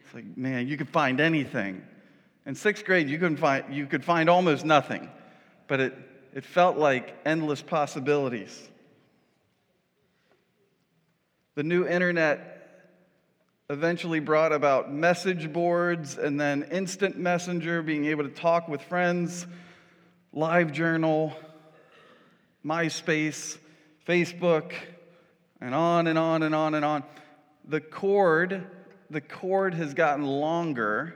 It's 0.05 0.15
like, 0.15 0.37
Man, 0.37 0.69
you 0.69 0.77
could 0.77 0.89
find 0.89 1.21
anything. 1.21 1.83
In 2.47 2.55
sixth 2.55 2.85
grade, 2.85 3.09
you, 3.09 3.19
couldn't 3.19 3.39
find, 3.39 3.75
you 3.75 3.87
could 3.87 4.05
find 4.05 4.29
almost 4.29 4.65
nothing, 4.65 5.11
but 5.67 5.81
it, 5.81 5.97
it 6.35 6.45
felt 6.45 6.77
like 6.77 7.17
endless 7.25 7.63
possibilities. 7.63 8.69
The 11.55 11.63
new 11.63 11.87
internet 11.87 12.54
eventually 13.71 14.21
brought 14.21 14.53
about 14.53 14.93
message 14.93 15.53
boards 15.53 16.19
and 16.19 16.39
then 16.39 16.65
instant 16.71 17.17
messenger, 17.17 17.83
being 17.83 18.05
able 18.07 18.25
to 18.25 18.31
talk 18.31 18.69
with 18.69 18.83
friends, 18.83 19.47
live 20.33 20.71
journal, 20.73 21.33
MySpace, 22.65 23.57
Facebook, 24.07 24.73
and 25.61 25.75
on 25.75 26.07
and 26.07 26.19
on 26.19 26.43
and 26.43 26.55
on 26.55 26.75
and 26.75 26.85
on. 26.85 27.05
The 27.67 27.81
cord, 27.81 28.67
the 29.09 29.23
cord 29.23 29.73
has 29.75 29.95
gotten 29.95 30.27
longer 30.27 31.15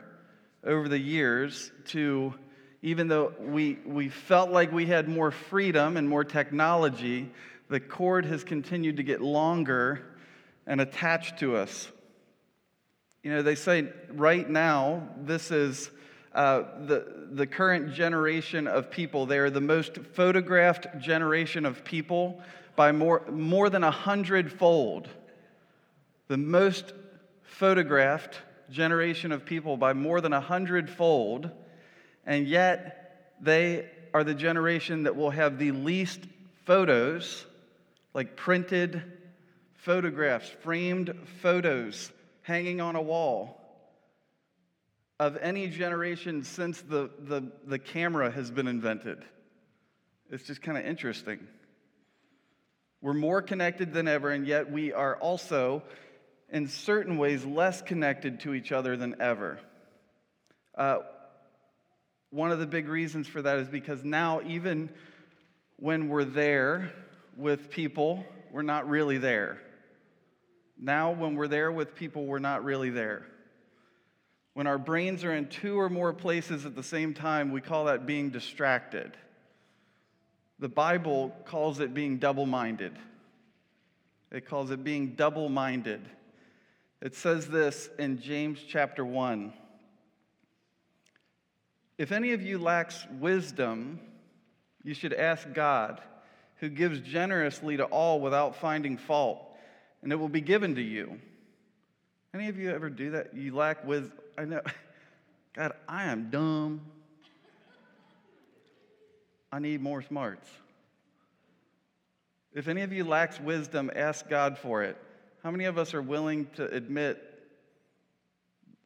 over 0.65 0.89
the 0.89 0.99
years 0.99 1.71
to 1.87 2.35
even 2.81 3.09
though 3.09 3.35
we, 3.41 3.79
we 3.85 4.09
felt 4.09 4.51
like 4.51 4.73
we 4.73 4.87
had 4.87 5.09
more 5.09 5.33
freedom 5.33 5.97
and 5.97 6.09
more 6.09 6.25
technology, 6.25 7.29
the 7.69 7.81
cord 7.81 8.25
has 8.25 8.45
continued 8.45 8.99
to 8.99 9.03
get 9.03 9.21
longer 9.21 10.01
and 10.67 10.81
attached 10.81 11.41
to 11.41 11.57
us. 11.57 11.91
You 13.29 13.35
know, 13.35 13.43
they 13.43 13.57
say 13.57 13.87
right 14.15 14.49
now, 14.49 15.07
this 15.19 15.51
is 15.51 15.91
uh, 16.35 16.63
the, 16.87 17.27
the 17.31 17.47
current 17.47 17.93
generation 17.93 18.67
of 18.67 18.91
people. 18.91 19.27
They 19.27 19.37
are 19.37 19.51
the 19.51 19.61
most 19.61 19.99
photographed 19.99 20.87
generation 20.99 21.67
of 21.67 21.85
people 21.85 22.41
by 22.75 22.91
more, 22.93 23.23
more 23.31 23.69
than 23.69 23.85
a 23.85 23.91
hundredfold. 23.91 25.11
The 26.29 26.39
most 26.39 26.95
photographed 27.43 28.41
generation 28.71 29.31
of 29.31 29.45
people 29.45 29.77
by 29.77 29.93
more 29.93 30.23
than 30.23 30.33
a 30.33 30.41
hundredfold, 30.41 31.51
and 32.25 32.49
yet 32.49 33.35
they 33.43 33.91
are 34.15 34.25
the 34.25 34.33
generation 34.33 35.03
that 35.03 35.17
will 35.17 35.33
have 35.33 35.59
the 35.59 35.73
least 35.73 36.21
photos, 36.65 37.45
like 38.15 38.37
printed 38.37 39.03
photographs, 39.75 40.49
framed 40.49 41.13
photos 41.43 42.11
hanging 42.49 42.81
on 42.81 42.97
a 42.97 43.03
wall 43.03 43.61
of 45.21 45.37
any 45.37 45.69
generation 45.69 46.43
since 46.43 46.81
the, 46.81 47.11
the, 47.19 47.43
the 47.67 47.79
camera 47.79 48.31
has 48.31 48.51
been 48.51 48.67
invented. 48.67 49.23
It's 50.31 50.45
just 50.45 50.63
kind 50.63 50.79
of 50.79 50.87
interesting. 50.87 51.47
We're 53.03 53.13
more 53.13 53.43
connected 53.43 53.93
than 53.93 54.09
ever, 54.09 54.31
and 54.31 54.47
yet 54.47 54.73
we 54.73 54.95
are 54.95 55.17
also, 55.17 55.83
in 56.49 56.69
certain 56.69 57.19
ways, 57.19 57.45
less 57.45 57.83
connected 57.83 58.41
to 58.41 58.55
each 58.55 58.73
other 58.73 58.97
than 58.97 59.21
ever. 59.21 59.61
Uh, 60.75 61.01
one 62.31 62.51
of 62.51 62.61
the 62.61 62.67
big 62.67 62.89
reasons 62.89 63.29
for 63.29 63.43
that 63.43 63.59
is 63.59 63.69
because 63.69 64.03
now, 64.05 64.41
even 64.47 64.89
when 65.77 66.09
we're 66.09 66.25
there 66.25 66.95
with 67.37 67.69
people, 67.69 68.25
we're 68.51 68.63
not 68.63 68.89
really 68.89 69.19
there. 69.19 69.61
Now, 70.81 71.11
when 71.11 71.35
we're 71.35 71.49
there 71.49 71.73
with 71.73 71.95
people, 71.95 72.25
we're 72.25 72.39
not 72.39 72.65
really 72.65 72.91
there. 72.91 73.27
When 74.55 74.67
our 74.67 74.79
brains 74.79 75.25
are 75.25 75.35
in 75.35 75.49
two 75.49 75.79
or 75.79 75.89
more 75.89 76.13
places 76.13 76.65
at 76.67 76.77
the 76.77 76.83
same 76.83 77.15
time, 77.15 77.51
we 77.51 77.61
call 77.61 77.87
that 77.87 78.07
being 78.07 78.31
distracted. 78.31 79.17
The 80.61 80.69
Bible 80.69 81.35
calls 81.45 81.81
it 81.81 81.95
being 81.95 82.19
double 82.19 82.47
minded. 82.47 82.93
It 84.31 84.47
calls 84.47 84.71
it 84.71 84.85
being 84.85 85.15
double 85.15 85.49
minded. 85.49 86.01
It 87.01 87.15
says 87.15 87.49
this 87.49 87.89
in 87.99 88.21
James 88.21 88.61
chapter 88.67 89.05
1. 89.05 89.53
If 91.97 92.13
any 92.13 92.33
of 92.33 92.43
you 92.43 92.59
lacks 92.59 93.07
wisdom, 93.19 94.01
you 94.85 94.95
should 94.95 95.13
ask 95.13 95.53
God, 95.53 96.01
who 96.57 96.69
gives 96.69 97.01
generously 97.01 97.77
to 97.77 97.85
all 97.85 98.21
without 98.21 98.57
finding 98.57 98.97
fault 98.97 99.48
and 100.03 100.13
it 100.13 100.17
will 100.17 100.29
be 100.29 100.41
given 100.41 100.75
to 100.77 100.83
you. 100.83 101.19
Any 102.35 102.49
of 102.49 102.59
you 102.59 102.71
ever 102.71 102.91
do 102.91 103.11
that? 103.13 103.35
You 103.35 103.55
lack 103.55 103.87
with, 103.87 104.13
I 104.37 104.45
know, 104.45 104.61
God, 105.55 105.73
I 105.89 106.05
am 106.05 106.31
dumb. 106.31 106.83
I 109.51 109.59
need 109.59 109.81
more 109.81 110.03
smarts. 110.03 110.49
If 112.53 112.69
any 112.69 112.83
of 112.83 112.93
you 112.93 113.05
lacks 113.05 113.41
wisdom, 113.41 113.91
ask 113.95 114.29
God 114.29 114.59
for 114.59 114.83
it. 114.83 114.97
How 115.43 115.51
many 115.51 115.65
of 115.65 115.79
us 115.79 115.95
are 115.95 116.03
willing 116.03 116.47
to 116.57 116.67
admit 116.67 117.23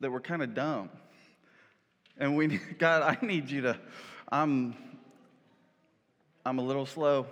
that 0.01 0.11
we're 0.11 0.21
kind 0.21 0.43
of 0.43 0.55
dumb? 0.55 0.91
And 2.19 2.37
we, 2.37 2.47
God, 2.79 3.03
I 3.03 3.25
need 3.25 3.51
you 3.51 3.63
to, 3.63 3.79
I'm, 4.31 4.77
I'm 6.45 6.59
a 6.59 6.63
little 6.63 6.87
slow 6.87 7.27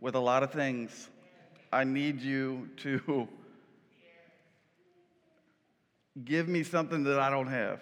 with 0.00 0.14
a 0.14 0.20
lot 0.20 0.42
of 0.42 0.52
things. 0.52 1.08
I 1.72 1.84
need 1.84 2.20
you 2.20 2.68
to 2.78 3.28
give 6.24 6.48
me 6.48 6.64
something 6.64 7.04
that 7.04 7.20
I 7.20 7.30
don't 7.30 7.46
have. 7.46 7.80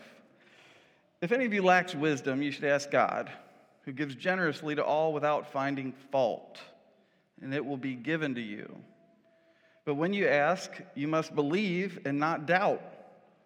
If 1.23 1.33
any 1.33 1.47
of 1.47 1.55
you 1.55 1.63
lacks 1.63 1.95
wisdom, 1.95 2.43
you 2.43 2.53
should 2.53 2.65
ask 2.65 2.91
God, 2.91 3.31
who 3.87 3.93
gives 3.93 4.15
generously 4.15 4.75
to 4.75 4.85
all 4.85 5.15
without 5.15 5.53
finding 5.53 5.95
fault, 6.13 6.59
and 7.41 7.55
it 7.55 7.65
will 7.65 7.79
be 7.79 7.95
given 7.95 8.35
to 8.35 8.43
you. 8.43 8.77
But 9.87 9.95
when 9.95 10.13
you 10.13 10.29
ask, 10.29 10.71
you 10.95 11.09
must 11.09 11.35
believe 11.35 12.01
and 12.05 12.19
not 12.19 12.45
doubt, 12.45 12.83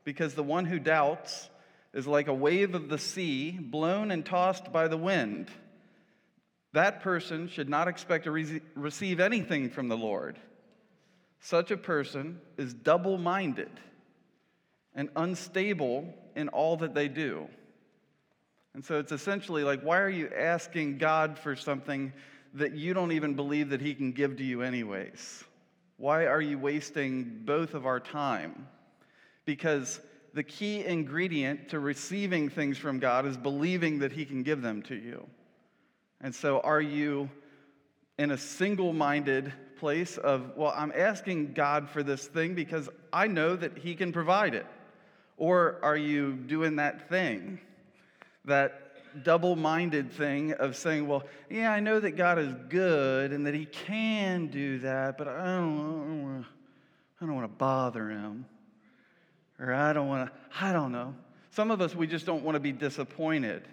because 0.02 0.34
the 0.34 0.42
one 0.42 0.64
who 0.64 0.80
doubts 0.80 1.48
is 1.94 2.06
like 2.06 2.26
a 2.26 2.34
wave 2.34 2.74
of 2.74 2.88
the 2.88 2.98
sea, 2.98 3.52
blown 3.52 4.10
and 4.10 4.26
tossed 4.26 4.72
by 4.72 4.88
the 4.88 4.96
wind 4.96 5.52
that 6.72 7.02
person 7.02 7.48
should 7.48 7.68
not 7.68 7.88
expect 7.88 8.24
to 8.24 8.30
re- 8.30 8.60
receive 8.74 9.20
anything 9.20 9.68
from 9.70 9.88
the 9.88 9.96
Lord. 9.96 10.38
Such 11.40 11.70
a 11.70 11.76
person 11.76 12.40
is 12.56 12.72
double 12.72 13.18
minded 13.18 13.70
and 14.94 15.10
unstable 15.16 16.14
in 16.36 16.48
all 16.48 16.76
that 16.78 16.94
they 16.94 17.08
do. 17.08 17.48
And 18.74 18.84
so 18.84 18.98
it's 18.98 19.12
essentially 19.12 19.64
like, 19.64 19.82
why 19.82 19.98
are 19.98 20.08
you 20.08 20.30
asking 20.34 20.98
God 20.98 21.38
for 21.38 21.54
something 21.54 22.12
that 22.54 22.72
you 22.74 22.94
don't 22.94 23.12
even 23.12 23.34
believe 23.34 23.70
that 23.70 23.80
He 23.80 23.94
can 23.94 24.12
give 24.12 24.36
to 24.36 24.44
you, 24.44 24.62
anyways? 24.62 25.44
Why 25.98 26.26
are 26.26 26.40
you 26.40 26.58
wasting 26.58 27.42
both 27.44 27.74
of 27.74 27.86
our 27.86 28.00
time? 28.00 28.66
Because 29.44 30.00
the 30.32 30.42
key 30.42 30.84
ingredient 30.84 31.68
to 31.70 31.78
receiving 31.78 32.48
things 32.48 32.78
from 32.78 32.98
God 32.98 33.26
is 33.26 33.36
believing 33.36 33.98
that 33.98 34.12
He 34.12 34.24
can 34.24 34.42
give 34.42 34.62
them 34.62 34.82
to 34.82 34.94
you. 34.94 35.26
And 36.22 36.34
so, 36.34 36.60
are 36.60 36.80
you 36.80 37.28
in 38.18 38.30
a 38.30 38.38
single 38.38 38.92
minded 38.92 39.52
place 39.78 40.16
of, 40.16 40.56
well, 40.56 40.72
I'm 40.76 40.92
asking 40.94 41.54
God 41.54 41.88
for 41.88 42.04
this 42.04 42.26
thing 42.26 42.54
because 42.54 42.88
I 43.12 43.26
know 43.26 43.56
that 43.56 43.78
He 43.78 43.96
can 43.96 44.12
provide 44.12 44.54
it? 44.54 44.66
Or 45.36 45.80
are 45.82 45.96
you 45.96 46.34
doing 46.34 46.76
that 46.76 47.08
thing, 47.08 47.58
that 48.44 48.92
double 49.24 49.56
minded 49.56 50.12
thing 50.12 50.52
of 50.52 50.76
saying, 50.76 51.08
well, 51.08 51.24
yeah, 51.50 51.72
I 51.72 51.80
know 51.80 51.98
that 51.98 52.12
God 52.12 52.38
is 52.38 52.54
good 52.68 53.32
and 53.32 53.46
that 53.46 53.54
He 53.54 53.66
can 53.66 54.46
do 54.46 54.78
that, 54.78 55.18
but 55.18 55.26
I 55.26 55.56
don't, 55.56 56.46
I 57.20 57.26
don't 57.26 57.34
want 57.34 57.50
to 57.50 57.56
bother 57.56 58.08
Him. 58.08 58.46
Or 59.58 59.74
I 59.74 59.92
don't 59.92 60.08
want 60.08 60.30
to, 60.30 60.64
I 60.64 60.72
don't 60.72 60.92
know. 60.92 61.14
Some 61.50 61.70
of 61.70 61.80
us, 61.80 61.94
we 61.94 62.06
just 62.06 62.24
don't 62.24 62.44
want 62.44 62.54
to 62.54 62.60
be 62.60 62.72
disappointed. 62.72 63.66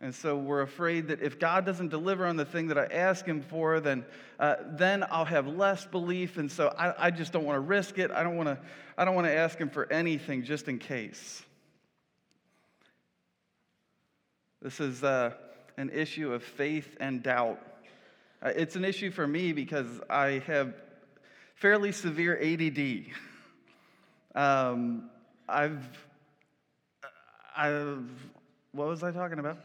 And 0.00 0.14
so 0.14 0.36
we're 0.36 0.60
afraid 0.60 1.08
that 1.08 1.22
if 1.22 1.38
God 1.38 1.64
doesn't 1.64 1.88
deliver 1.88 2.26
on 2.26 2.36
the 2.36 2.44
thing 2.44 2.68
that 2.68 2.76
I 2.76 2.84
ask 2.84 3.24
Him 3.24 3.40
for, 3.40 3.80
then, 3.80 4.04
uh, 4.38 4.56
then 4.72 5.04
I'll 5.10 5.24
have 5.24 5.46
less 5.46 5.86
belief. 5.86 6.36
And 6.36 6.52
so 6.52 6.74
I, 6.78 7.06
I 7.06 7.10
just 7.10 7.32
don't 7.32 7.44
want 7.44 7.56
to 7.56 7.60
risk 7.60 7.98
it. 7.98 8.10
I 8.10 8.22
don't 8.22 8.36
want 8.36 8.48
to, 8.48 8.58
I 8.98 9.06
don't 9.06 9.14
want 9.14 9.26
to 9.26 9.34
ask 9.34 9.58
Him 9.58 9.70
for 9.70 9.90
anything 9.90 10.44
just 10.44 10.68
in 10.68 10.78
case. 10.78 11.42
This 14.60 14.80
is 14.80 15.02
uh, 15.02 15.32
an 15.78 15.90
issue 15.90 16.32
of 16.32 16.42
faith 16.42 16.96
and 17.00 17.22
doubt. 17.22 17.58
Uh, 18.42 18.52
it's 18.54 18.76
an 18.76 18.84
issue 18.84 19.10
for 19.10 19.26
me 19.26 19.52
because 19.52 19.86
I 20.10 20.42
have 20.46 20.74
fairly 21.54 21.92
severe 21.92 22.38
ADD. 22.38 23.06
Um, 24.34 25.08
I've, 25.48 25.86
I've, 27.56 28.10
what 28.72 28.88
was 28.88 29.02
I 29.02 29.10
talking 29.10 29.38
about? 29.38 29.58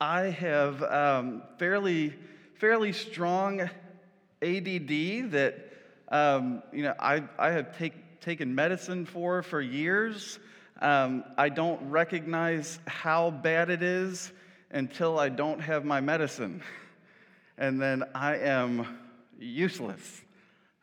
I 0.00 0.22
have 0.22 0.82
um, 0.82 1.42
fairly, 1.58 2.14
fairly 2.54 2.92
strong 2.92 3.60
ADD 4.42 5.30
that 5.32 5.54
um, 6.08 6.62
you 6.72 6.82
know 6.82 6.94
I, 6.98 7.22
I 7.38 7.50
have 7.50 7.76
take, 7.76 8.20
taken 8.20 8.54
medicine 8.54 9.04
for 9.04 9.42
for 9.42 9.60
years. 9.60 10.38
Um, 10.80 11.24
I 11.36 11.50
don't 11.50 11.90
recognize 11.90 12.78
how 12.86 13.30
bad 13.30 13.68
it 13.68 13.82
is 13.82 14.32
until 14.70 15.18
I 15.18 15.28
don't 15.28 15.60
have 15.60 15.84
my 15.84 16.00
medicine, 16.00 16.62
and 17.58 17.80
then 17.80 18.04
I 18.14 18.38
am 18.38 18.98
useless. 19.38 20.22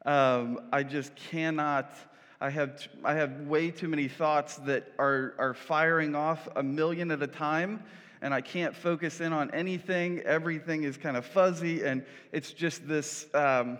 Um, 0.06 0.60
I 0.72 0.84
just 0.84 1.16
cannot. 1.16 1.92
I 2.40 2.52
have, 2.52 2.88
I 3.04 3.16
have 3.16 3.42
way 3.48 3.72
too 3.72 3.88
many 3.88 4.08
thoughts 4.08 4.58
that 4.58 4.94
are, 5.00 5.34
are 5.40 5.56
firing 5.56 6.14
off 6.14 6.48
a 6.56 6.62
million 6.62 7.10
at 7.10 7.24
a 7.24 7.28
time, 7.28 7.84
and 8.22 8.32
I 8.32 8.42
can't 8.42 8.76
focus 8.76 9.22
in 9.22 9.34
on 9.34 9.50
anything. 9.56 10.20
Everything 10.22 10.84
is 10.84 10.98
kind 10.98 11.18
of 11.18 11.26
fuzzy, 11.26 11.84
and 11.84 12.06
it's 12.32 12.52
just 12.52 12.88
this, 12.88 13.26
um, 13.34 13.80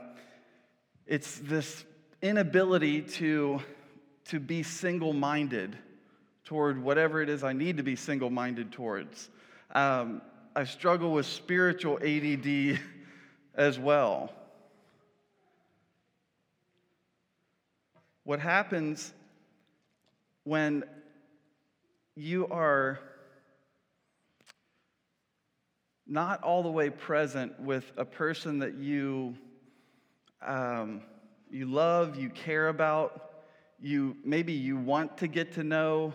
it's 1.06 1.38
this 1.38 1.86
inability 2.24 3.04
to, 3.04 3.62
to 4.26 4.40
be 4.40 4.64
single 4.64 5.14
minded 5.14 5.78
toward 6.44 6.82
whatever 6.82 7.22
it 7.22 7.30
is 7.30 7.44
I 7.44 7.54
need 7.54 7.78
to 7.78 7.84
be 7.84 7.96
single 7.96 8.32
minded 8.32 8.72
towards. 8.72 9.30
Um, 9.76 10.22
I 10.56 10.64
struggle 10.64 11.12
with 11.12 11.28
spiritual 11.28 12.00
ADD 12.02 12.80
as 13.54 13.78
well. 13.78 14.32
What 18.28 18.42
happens 18.42 19.14
when 20.44 20.84
you 22.18 22.46
are 22.50 23.00
not 26.06 26.44
all 26.44 26.62
the 26.62 26.70
way 26.70 26.90
present 26.90 27.58
with 27.58 27.90
a 27.96 28.04
person 28.04 28.60
that 28.60 28.74
you, 28.74 29.38
um, 30.46 31.04
you 31.50 31.68
love, 31.68 32.18
you 32.18 32.30
care 32.30 32.68
about, 32.68 33.32
you 33.80 34.18
maybe 34.26 34.52
you 34.52 34.76
want 34.76 35.20
to 35.20 35.28
get 35.28 35.54
to 35.54 35.64
know, 35.64 36.14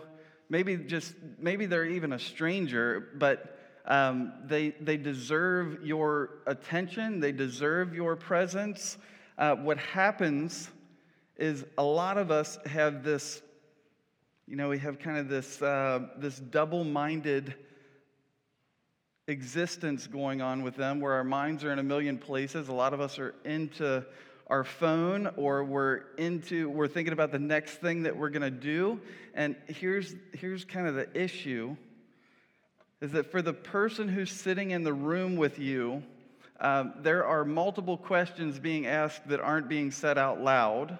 maybe 0.49 0.77
just 0.77 1.15
maybe 1.39 1.65
they're 1.65 1.83
even 1.83 2.13
a 2.13 2.19
stranger, 2.19 3.07
but 3.15 3.57
um, 3.85 4.33
they 4.45 4.69
they 4.79 4.97
deserve 4.97 5.83
your 5.83 6.29
attention, 6.45 7.19
they 7.19 7.31
deserve 7.31 7.95
your 7.95 8.15
presence. 8.15 8.99
Uh, 9.35 9.55
what 9.55 9.79
happens 9.79 10.69
is 11.37 11.65
a 11.77 11.83
lot 11.83 12.17
of 12.17 12.31
us 12.31 12.57
have 12.65 13.03
this, 13.03 13.41
you 14.47 14.55
know, 14.55 14.69
we 14.69 14.79
have 14.79 14.99
kind 14.99 15.17
of 15.17 15.29
this, 15.29 15.61
uh, 15.61 16.07
this 16.17 16.39
double 16.39 16.83
minded 16.83 17.55
existence 19.27 20.05
going 20.07 20.41
on 20.41 20.63
with 20.63 20.75
them 20.75 20.99
where 20.99 21.13
our 21.13 21.23
minds 21.23 21.63
are 21.63 21.71
in 21.71 21.79
a 21.79 21.83
million 21.83 22.17
places. 22.17 22.67
A 22.67 22.73
lot 22.73 22.93
of 22.93 23.01
us 23.01 23.17
are 23.19 23.33
into 23.45 24.05
our 24.47 24.63
phone 24.63 25.31
or 25.37 25.63
we're 25.63 26.01
into 26.17 26.69
we're 26.69 26.87
thinking 26.87 27.13
about 27.13 27.31
the 27.31 27.39
next 27.39 27.75
thing 27.75 28.03
that 28.03 28.15
we're 28.15 28.29
going 28.29 28.41
to 28.41 28.51
do 28.51 28.99
and 29.33 29.55
here's 29.67 30.13
here's 30.33 30.65
kind 30.65 30.85
of 30.85 30.95
the 30.95 31.07
issue 31.19 31.75
is 33.01 33.11
that 33.13 33.31
for 33.31 33.41
the 33.41 33.53
person 33.53 34.07
who's 34.07 34.31
sitting 34.31 34.71
in 34.71 34.83
the 34.83 34.93
room 34.93 35.37
with 35.37 35.59
you 35.59 36.03
um, 36.59 36.93
there 36.99 37.25
are 37.25 37.45
multiple 37.45 37.97
questions 37.97 38.59
being 38.59 38.85
asked 38.85 39.27
that 39.29 39.39
aren't 39.39 39.69
being 39.69 39.91
said 39.91 40.17
out 40.17 40.41
loud 40.41 40.99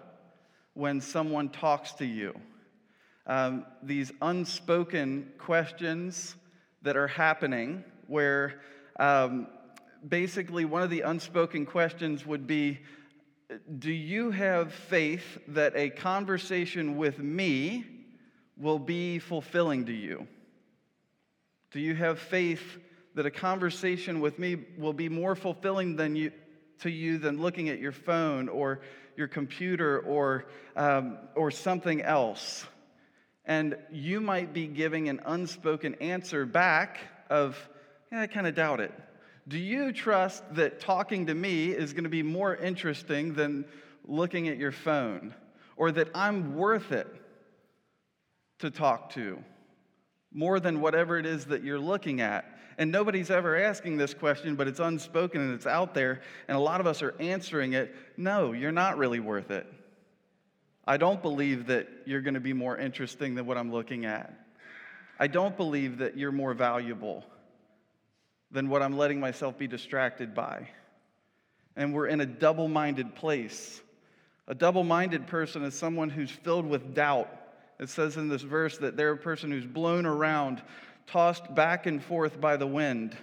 when 0.73 1.01
someone 1.01 1.49
talks 1.49 1.93
to 1.93 2.05
you. 2.05 2.33
Um, 3.25 3.65
these 3.81 4.11
unspoken 4.21 5.31
questions 5.37 6.35
that 6.81 6.97
are 6.97 7.07
happening, 7.07 7.83
where 8.07 8.61
um, 8.99 9.47
basically 10.07 10.65
one 10.65 10.81
of 10.81 10.89
the 10.89 11.01
unspoken 11.01 11.65
questions 11.65 12.25
would 12.25 12.47
be 12.47 12.79
Do 13.79 13.91
you 13.91 14.31
have 14.31 14.73
faith 14.73 15.37
that 15.49 15.73
a 15.75 15.89
conversation 15.89 16.97
with 16.97 17.19
me 17.19 17.85
will 18.57 18.79
be 18.79 19.19
fulfilling 19.19 19.85
to 19.85 19.93
you? 19.93 20.27
Do 21.71 21.79
you 21.79 21.95
have 21.95 22.19
faith 22.19 22.79
that 23.15 23.25
a 23.25 23.31
conversation 23.31 24.19
with 24.19 24.39
me 24.39 24.57
will 24.77 24.93
be 24.93 25.09
more 25.09 25.35
fulfilling 25.35 25.95
than 25.95 26.15
you, 26.15 26.31
to 26.79 26.89
you 26.89 27.17
than 27.17 27.41
looking 27.41 27.69
at 27.69 27.79
your 27.79 27.91
phone 27.91 28.49
or 28.49 28.81
your 29.15 29.27
computer 29.27 29.99
or, 29.99 30.45
um, 30.75 31.17
or 31.35 31.51
something 31.51 32.01
else. 32.01 32.65
And 33.45 33.77
you 33.91 34.21
might 34.21 34.53
be 34.53 34.67
giving 34.67 35.09
an 35.09 35.21
unspoken 35.25 35.95
answer 35.95 36.45
back 36.45 36.99
of, 37.29 37.57
yeah, 38.11 38.21
I 38.21 38.27
kind 38.27 38.47
of 38.47 38.55
doubt 38.55 38.79
it. 38.79 38.93
Do 39.47 39.57
you 39.57 39.91
trust 39.91 40.43
that 40.55 40.79
talking 40.79 41.25
to 41.27 41.33
me 41.33 41.71
is 41.71 41.93
going 41.93 42.05
to 42.05 42.09
be 42.09 42.23
more 42.23 42.55
interesting 42.55 43.33
than 43.33 43.65
looking 44.05 44.47
at 44.47 44.57
your 44.57 44.71
phone? 44.71 45.33
Or 45.75 45.91
that 45.91 46.09
I'm 46.15 46.55
worth 46.55 46.91
it 46.91 47.07
to 48.59 48.71
talk 48.71 49.11
to 49.13 49.43
more 50.31 50.59
than 50.59 50.81
whatever 50.81 51.17
it 51.19 51.25
is 51.25 51.45
that 51.45 51.63
you're 51.63 51.79
looking 51.79 52.21
at? 52.21 52.45
And 52.77 52.91
nobody's 52.91 53.29
ever 53.29 53.57
asking 53.57 53.97
this 53.97 54.13
question, 54.13 54.55
but 54.55 54.67
it's 54.67 54.79
unspoken 54.79 55.41
and 55.41 55.53
it's 55.53 55.67
out 55.67 55.93
there, 55.93 56.21
and 56.47 56.57
a 56.57 56.59
lot 56.59 56.79
of 56.79 56.87
us 56.87 57.01
are 57.01 57.15
answering 57.19 57.73
it. 57.73 57.95
No, 58.17 58.51
you're 58.51 58.71
not 58.71 58.97
really 58.97 59.19
worth 59.19 59.51
it. 59.51 59.71
I 60.85 60.97
don't 60.97 61.21
believe 61.21 61.67
that 61.67 61.87
you're 62.05 62.21
going 62.21 62.33
to 62.33 62.39
be 62.39 62.53
more 62.53 62.77
interesting 62.77 63.35
than 63.35 63.45
what 63.45 63.57
I'm 63.57 63.71
looking 63.71 64.05
at. 64.05 64.33
I 65.19 65.27
don't 65.27 65.55
believe 65.55 65.99
that 65.99 66.17
you're 66.17 66.31
more 66.31 66.53
valuable 66.53 67.23
than 68.51 68.69
what 68.69 68.81
I'm 68.81 68.97
letting 68.97 69.19
myself 69.19 69.57
be 69.57 69.67
distracted 69.67 70.33
by. 70.33 70.67
And 71.75 71.93
we're 71.93 72.07
in 72.07 72.21
a 72.21 72.25
double 72.25 72.67
minded 72.67 73.15
place. 73.15 73.81
A 74.47 74.55
double 74.55 74.83
minded 74.83 75.27
person 75.27 75.63
is 75.63 75.73
someone 75.73 76.09
who's 76.09 76.29
filled 76.29 76.65
with 76.65 76.93
doubt. 76.93 77.29
It 77.79 77.89
says 77.89 78.17
in 78.17 78.27
this 78.27 78.41
verse 78.41 78.77
that 78.79 78.97
they're 78.97 79.13
a 79.13 79.17
person 79.17 79.51
who's 79.51 79.65
blown 79.65 80.05
around 80.05 80.61
tossed 81.07 81.53
back 81.53 81.85
and 81.85 82.03
forth 82.03 82.39
by 82.39 82.57
the 82.57 82.67
wind. 82.67 83.15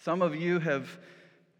Some 0.00 0.22
of 0.22 0.34
you 0.34 0.58
have 0.58 0.98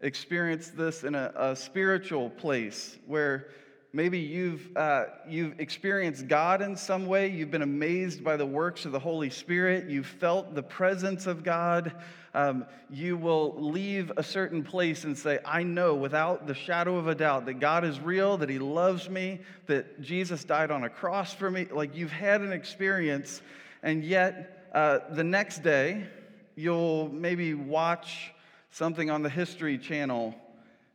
experienced 0.01 0.75
this 0.75 1.03
in 1.03 1.15
a, 1.15 1.31
a 1.35 1.55
spiritual 1.55 2.29
place 2.29 2.97
where 3.05 3.47
Maybe 3.95 4.17
you've, 4.17 4.75
uh, 4.75 5.05
you've 5.29 5.59
experienced 5.59 6.27
God 6.27 6.63
in 6.63 6.75
some 6.75 7.05
way. 7.05 7.27
You've 7.27 7.51
been 7.51 7.61
amazed 7.61 8.23
by 8.23 8.37
the 8.37 8.45
works 8.45 8.85
of 8.85 8.91
the 8.91 8.97
Holy 8.97 9.29
Spirit. 9.29 9.87
You've 9.87 10.07
felt 10.07 10.55
the 10.55 10.63
presence 10.63 11.27
of 11.27 11.43
God. 11.43 11.93
Um, 12.33 12.65
you 12.89 13.17
will 13.17 13.53
leave 13.55 14.11
a 14.17 14.23
certain 14.23 14.63
place 14.63 15.03
and 15.03 15.15
say, 15.15 15.37
I 15.45 15.61
know 15.61 15.93
without 15.93 16.47
the 16.47 16.55
shadow 16.55 16.97
of 16.97 17.07
a 17.07 17.13
doubt 17.13 17.45
that 17.45 17.59
God 17.59 17.85
is 17.85 17.99
real, 17.99 18.35
that 18.37 18.49
He 18.49 18.57
loves 18.57 19.11
me, 19.11 19.41
that 19.67 20.01
Jesus 20.01 20.43
died 20.43 20.71
on 20.71 20.85
a 20.85 20.89
cross 20.89 21.31
for 21.31 21.51
me. 21.51 21.67
Like 21.71 21.95
you've 21.95 22.11
had 22.11 22.41
an 22.41 22.51
experience, 22.51 23.43
and 23.83 24.03
yet 24.03 24.62
uh, 24.73 24.99
the 25.11 25.23
next 25.23 25.63
day, 25.63 26.07
you'll 26.55 27.09
maybe 27.09 27.53
watch 27.53 28.33
something 28.71 29.09
on 29.09 29.21
the 29.21 29.29
History 29.29 29.77
Channel 29.77 30.35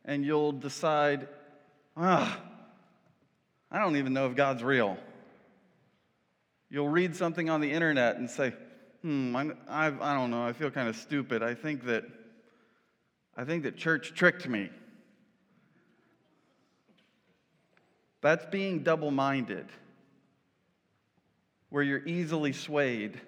and 0.05 0.25
you'll 0.25 0.51
decide, 0.51 1.27
ah, 1.95 2.39
I 3.71 3.79
don't 3.79 3.95
even 3.95 4.13
know 4.13 4.27
if 4.27 4.35
God's 4.35 4.63
real. 4.63 4.97
You'll 6.69 6.89
read 6.89 7.15
something 7.15 7.49
on 7.49 7.61
the 7.61 7.71
internet 7.71 8.17
and 8.17 8.29
say, 8.29 8.53
hmm, 9.01 9.35
I, 9.35 9.51
I, 9.67 9.87
I 9.87 10.13
don't 10.13 10.31
know, 10.31 10.43
I 10.43 10.53
feel 10.53 10.71
kind 10.71 10.89
of 10.89 10.95
stupid. 10.95 11.41
I 11.41 11.53
think 11.53 11.85
that, 11.85 12.03
I 13.37 13.45
think 13.45 13.63
that 13.63 13.77
church 13.77 14.13
tricked 14.13 14.47
me. 14.47 14.69
That's 18.21 18.45
being 18.47 18.83
double 18.83 19.11
minded, 19.11 19.67
where 21.69 21.83
you're 21.83 22.05
easily 22.05 22.51
swayed. 22.51 23.21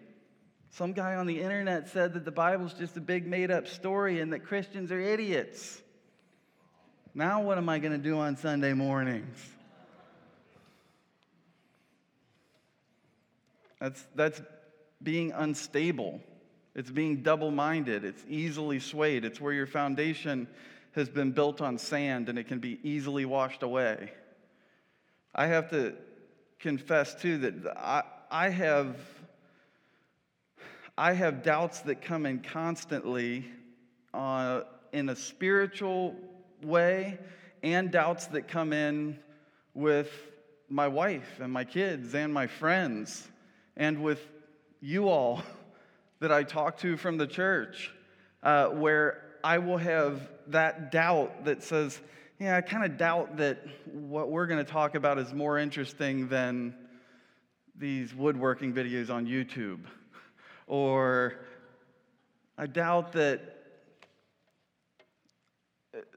Some 0.72 0.94
guy 0.94 1.16
on 1.16 1.28
the 1.28 1.42
internet 1.42 1.90
said 1.90 2.14
that 2.14 2.24
the 2.24 2.32
Bible's 2.32 2.74
just 2.74 2.96
a 2.96 3.02
big 3.02 3.28
made 3.28 3.52
up 3.52 3.68
story 3.68 4.22
and 4.22 4.32
that 4.32 4.40
Christians 4.40 4.92
are 4.92 5.00
idiots. 5.00 5.82
Now, 7.14 7.42
what 7.42 7.58
am 7.58 7.68
I 7.68 7.80
going 7.80 7.92
to 7.92 7.98
do 7.98 8.18
on 8.20 8.38
Sunday 8.38 8.74
mornings? 8.74 9.38
That's, 13.82 14.02
that's 14.16 14.42
being 15.04 15.34
unstable. 15.34 16.22
It's 16.74 16.90
being 16.90 17.22
double 17.22 17.52
minded. 17.52 18.06
It's 18.06 18.24
easily 18.30 18.80
swayed. 18.80 19.26
It's 19.26 19.42
where 19.42 19.52
your 19.52 19.68
foundation 19.68 20.48
has 20.94 21.10
been 21.10 21.32
built 21.32 21.60
on 21.60 21.78
sand 21.78 22.30
and 22.30 22.40
it 22.40 22.48
can 22.48 22.60
be 22.60 22.80
easily 22.84 23.26
washed 23.26 23.64
away. 23.64 24.12
I 25.36 25.48
have 25.48 25.70
to 25.72 25.96
confess, 26.60 27.14
too, 27.16 27.40
that 27.40 27.78
I, 27.78 28.04
I, 28.30 28.50
have, 28.50 28.96
I 30.98 31.14
have 31.14 31.42
doubts 31.42 31.80
that 31.82 32.02
come 32.02 32.26
in 32.26 32.40
constantly 32.40 33.46
uh, 34.14 34.62
in 34.92 35.10
a 35.10 35.16
spiritual 35.16 36.16
way 36.64 37.18
and 37.64 37.92
doubts 37.92 38.28
that 38.28 38.48
come 38.48 38.74
in 38.74 39.18
with 39.74 40.12
my 40.70 40.88
wife 40.88 41.40
and 41.40 41.52
my 41.52 41.64
kids 41.64 42.14
and 42.14 42.34
my 42.34 42.48
friends 42.48 43.28
and 43.78 44.04
with 44.04 44.20
you 44.82 45.08
all 45.08 45.42
that 46.20 46.32
I 46.32 46.44
talk 46.44 46.78
to 46.80 46.98
from 46.98 47.18
the 47.18 47.28
church, 47.28 47.92
uh, 48.44 48.68
where 48.68 49.24
I 49.44 49.58
will 49.60 49.78
have 49.78 50.30
that 50.48 50.92
doubt 50.92 51.46
that 51.46 51.64
says, 51.64 52.00
yeah, 52.40 52.58
I 52.58 52.62
kind 52.62 52.84
of 52.84 52.98
doubt 52.98 53.38
that 53.38 53.66
what 53.92 54.30
we're 54.30 54.48
going 54.48 54.64
to 54.64 54.72
talk 54.72 54.96
about 54.96 55.18
is 55.18 55.34
more 55.34 55.58
interesting 55.58 56.28
than 56.28 56.76
these 57.76 58.14
woodworking 58.14 58.74
videos 58.74 59.10
on 59.10 59.26
YouTube. 59.26 59.80
Or 60.72 61.36
I 62.58 62.66
doubt 62.66 63.12
that 63.12 63.42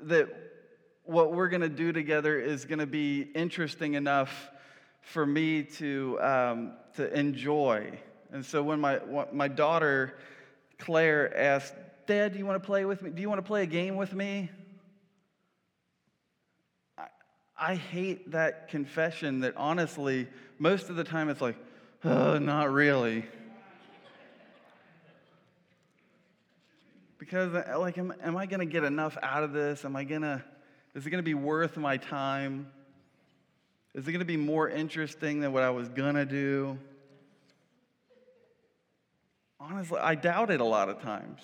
that 0.03 0.29
what 1.03 1.33
we're 1.33 1.49
going 1.49 1.61
to 1.63 1.69
do 1.69 1.93
together 1.93 2.39
is 2.39 2.65
going 2.65 2.79
to 2.79 2.87
be 2.87 3.23
interesting 3.35 3.95
enough 3.95 4.51
for 5.03 5.27
me 5.27 5.65
to, 5.65 6.19
um, 6.21 6.73
to 6.95 7.13
enjoy. 7.19 7.99
And 8.31 8.47
so 8.47 8.63
when 8.63 8.81
my, 8.81 9.01
my 9.33 9.49
daughter, 9.49 10.17
Claire, 10.79 11.37
asked, 11.37 11.75
Dad, 12.07 12.33
do 12.33 12.39
you 12.39 12.47
want 12.47 12.63
to 12.63 12.67
play 12.67 12.85
with 12.85 13.03
me? 13.03 13.11
Do 13.11 13.21
you 13.21 13.29
want 13.29 13.41
to 13.41 13.47
play 13.47 13.65
a 13.65 13.67
game 13.67 13.97
with 13.97 14.15
me? 14.15 14.51
I, 16.97 17.07
I 17.59 17.75
hate 17.75 18.31
that 18.31 18.69
confession 18.69 19.41
that 19.41 19.57
honestly, 19.57 20.29
most 20.61 20.91
of 20.91 20.97
the 20.97 21.05
time 21.05 21.29
it's 21.29 21.41
like, 21.41 21.57
oh, 22.05 22.39
not 22.39 22.73
really. 22.73 23.25
Because, 27.25 27.55
uh, 27.55 27.79
like, 27.79 27.97
am, 27.97 28.13
am 28.23 28.37
I 28.37 28.45
going 28.45 28.61
to 28.61 28.71
get 28.71 28.85
enough 28.85 29.17
out 29.23 29.45
of 29.45 29.55
this? 29.55 29.87
Am 29.87 29.97
I 29.97 30.05
going 30.05 30.21
to, 30.21 30.45
is 30.95 31.07
it 31.07 31.11
going 31.11 31.23
to 31.23 31.25
be 31.25 31.33
worth 31.33 31.79
my 31.79 31.97
time? 31.97 32.71
Is 33.95 34.07
it 34.07 34.13
going 34.13 34.21
to 34.21 34.27
be 34.27 34.37
more 34.37 34.69
interesting 34.69 35.41
than 35.41 35.55
what 35.55 35.63
I 35.63 35.71
was 35.71 35.89
going 35.89 36.17
to 36.17 36.27
do? 36.27 36.79
Honestly, 39.59 39.99
I 39.99 40.17
doubt 40.17 40.51
it 40.51 40.61
a 40.61 40.65
lot 40.65 40.91
of 40.91 41.01
times. 41.01 41.41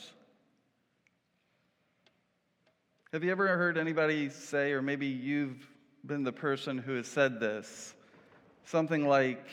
Have 3.15 3.25
you 3.25 3.31
ever 3.31 3.49
heard 3.57 3.79
anybody 3.79 4.29
say, 4.29 4.73
or 4.73 4.83
maybe 4.83 5.07
you've 5.07 5.67
been 6.05 6.25
the 6.25 6.33
person 6.33 6.77
who 6.77 6.97
has 6.97 7.07
said 7.07 7.41
this, 7.41 7.95
something 8.67 9.09
like, 9.09 9.47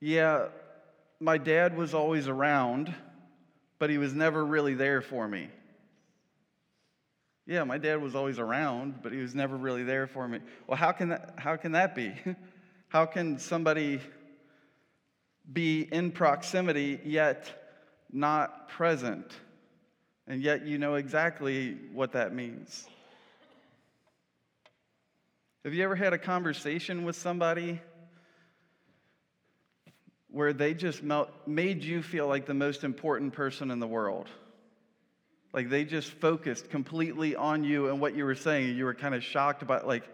Yeah, 0.00 0.48
my 1.20 1.38
dad 1.38 1.76
was 1.76 1.94
always 1.94 2.26
around, 2.26 2.92
but 3.82 3.90
he 3.90 3.98
was 3.98 4.14
never 4.14 4.46
really 4.46 4.74
there 4.74 5.00
for 5.00 5.26
me. 5.26 5.48
Yeah, 7.48 7.64
my 7.64 7.78
dad 7.78 8.00
was 8.00 8.14
always 8.14 8.38
around, 8.38 9.02
but 9.02 9.10
he 9.10 9.18
was 9.18 9.34
never 9.34 9.56
really 9.56 9.82
there 9.82 10.06
for 10.06 10.28
me. 10.28 10.38
Well, 10.68 10.76
how 10.76 10.92
can 10.92 11.08
that, 11.08 11.34
how 11.36 11.56
can 11.56 11.72
that 11.72 11.96
be? 11.96 12.14
How 12.90 13.06
can 13.06 13.40
somebody 13.40 14.00
be 15.52 15.80
in 15.80 16.12
proximity 16.12 17.00
yet 17.04 17.82
not 18.12 18.68
present? 18.68 19.26
And 20.28 20.40
yet 20.40 20.64
you 20.64 20.78
know 20.78 20.94
exactly 20.94 21.76
what 21.92 22.12
that 22.12 22.32
means. 22.32 22.86
Have 25.64 25.74
you 25.74 25.82
ever 25.82 25.96
had 25.96 26.12
a 26.12 26.18
conversation 26.18 27.02
with 27.02 27.16
somebody 27.16 27.80
where 30.32 30.52
they 30.52 30.74
just 30.74 31.02
made 31.46 31.84
you 31.84 32.02
feel 32.02 32.26
like 32.26 32.46
the 32.46 32.54
most 32.54 32.84
important 32.84 33.32
person 33.32 33.70
in 33.70 33.78
the 33.78 33.86
world? 33.86 34.28
Like 35.52 35.68
they 35.68 35.84
just 35.84 36.08
focused 36.08 36.70
completely 36.70 37.36
on 37.36 37.62
you 37.62 37.88
and 37.88 38.00
what 38.00 38.16
you 38.16 38.24
were 38.24 38.34
saying. 38.34 38.76
You 38.76 38.86
were 38.86 38.94
kind 38.94 39.14
of 39.14 39.22
shocked 39.22 39.62
about 39.62 39.86
like 39.86 40.04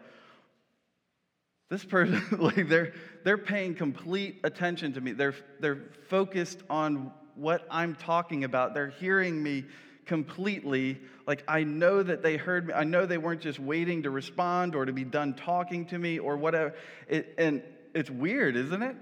this 1.71 1.85
person, 1.85 2.23
like 2.39 2.69
they're 2.69 2.93
they're 3.25 3.39
paying 3.39 3.75
complete 3.75 4.41
attention 4.43 4.93
to 4.95 5.01
me. 5.01 5.13
They're 5.13 5.35
they're 5.61 5.83
focused 6.09 6.63
on 6.69 7.13
what 7.37 7.67
I'm 7.71 7.95
talking 7.95 8.43
about. 8.43 8.75
They're 8.75 8.89
hearing 8.89 9.41
me 9.41 9.65
completely. 10.07 10.99
Like 11.27 11.45
I 11.47 11.63
know 11.63 12.03
that 12.03 12.23
they 12.23 12.37
heard 12.37 12.67
me. 12.67 12.75
I 12.75 12.83
know 12.83 13.07
they 13.07 13.19
weren't 13.19 13.43
just 13.43 13.61
waiting 13.61 14.03
to 14.03 14.11
respond 14.11 14.75
or 14.75 14.87
to 14.87 14.93
be 14.93 15.05
done 15.05 15.35
talking 15.35 15.87
to 15.87 15.99
me 15.99 16.19
or 16.19 16.37
whatever. 16.37 16.75
It, 17.07 17.35
and 17.39 17.63
it's 17.95 18.11
weird, 18.11 18.57
isn't 18.57 18.83
it? 18.83 18.97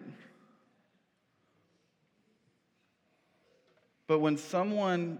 But 4.06 4.20
when 4.20 4.36
someone 4.36 5.18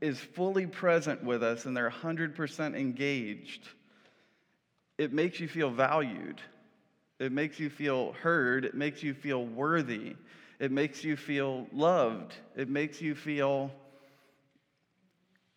is 0.00 0.18
fully 0.18 0.66
present 0.66 1.22
with 1.22 1.42
us 1.42 1.66
and 1.66 1.76
they're 1.76 1.90
100% 1.90 2.74
engaged, 2.74 3.68
it 4.98 5.12
makes 5.12 5.38
you 5.40 5.48
feel 5.48 5.70
valued. 5.70 6.40
It 7.18 7.32
makes 7.32 7.60
you 7.60 7.70
feel 7.70 8.12
heard. 8.12 8.64
It 8.64 8.74
makes 8.74 9.02
you 9.02 9.14
feel 9.14 9.44
worthy. 9.44 10.16
It 10.58 10.70
makes 10.70 11.04
you 11.04 11.16
feel 11.16 11.66
loved. 11.72 12.34
It 12.56 12.68
makes 12.68 13.00
you 13.00 13.14
feel 13.14 13.72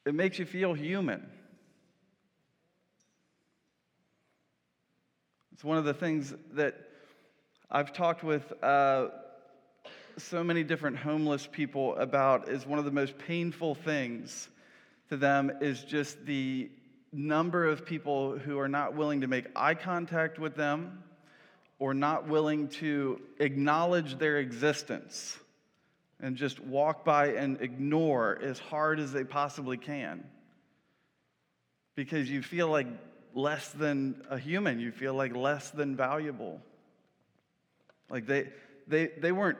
it 0.05 0.13
makes 0.13 0.37
you 0.37 0.45
feel 0.45 0.73
human. 0.73 1.25
It's 5.53 5.63
one 5.63 5.77
of 5.77 5.85
the 5.85 5.95
things 5.95 6.33
that 6.51 6.75
I've 7.71 7.91
talked 7.91 8.23
with 8.23 8.51
uh, 8.61 9.07
so 10.17 10.43
many 10.43 10.63
different 10.63 10.97
homeless 10.97 11.47
people 11.51 11.95
about 11.97 12.49
is 12.49 12.65
one 12.65 12.79
of 12.79 12.85
the 12.85 12.91
most 12.91 13.17
painful 13.17 13.75
things 13.75 14.49
to 15.09 15.17
them 15.17 15.51
is 15.61 15.83
just 15.83 16.25
the 16.25 16.69
number 17.11 17.65
of 17.65 17.85
people 17.85 18.37
who 18.37 18.59
are 18.59 18.67
not 18.67 18.95
willing 18.95 19.21
to 19.21 19.27
make 19.27 19.45
eye 19.55 19.75
contact 19.75 20.39
with 20.39 20.55
them 20.55 21.03
or 21.79 21.93
not 21.93 22.27
willing 22.27 22.67
to 22.67 23.21
acknowledge 23.39 24.17
their 24.17 24.37
existence 24.37 25.37
and 26.21 26.37
just 26.37 26.59
walk 26.59 27.03
by 27.03 27.27
and 27.33 27.61
ignore 27.61 28.39
as 28.41 28.57
hard 28.57 28.99
as 28.99 29.11
they 29.11 29.23
possibly 29.23 29.77
can. 29.77 30.23
Because 31.95 32.29
you 32.29 32.41
feel 32.41 32.67
like 32.69 32.87
less 33.33 33.69
than 33.69 34.21
a 34.29 34.37
human 34.37 34.79
you 34.79 34.91
feel 34.91 35.13
like 35.13 35.35
less 35.35 35.69
than 35.71 35.95
valuable. 35.95 36.61
Like 38.09 38.25
they 38.25 38.49
they 38.87 39.07
they 39.07 39.31
weren't 39.33 39.57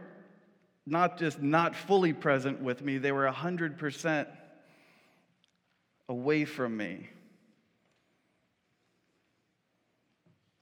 not 0.86 1.18
just 1.18 1.42
not 1.42 1.76
fully 1.76 2.14
present 2.14 2.62
with 2.62 2.82
me, 2.82 2.98
they 2.98 3.12
were 3.12 3.28
100% 3.32 4.28
away 6.08 6.46
from 6.46 6.78
me. 6.78 7.10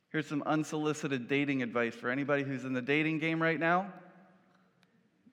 Here's 0.10 0.28
some 0.28 0.44
unsolicited 0.44 1.28
dating 1.28 1.64
advice 1.64 1.96
for 1.96 2.10
anybody 2.10 2.44
who's 2.44 2.66
in 2.66 2.74
the 2.74 2.82
dating 2.82 3.20
game 3.20 3.42
right 3.42 3.60
now. 3.60 3.92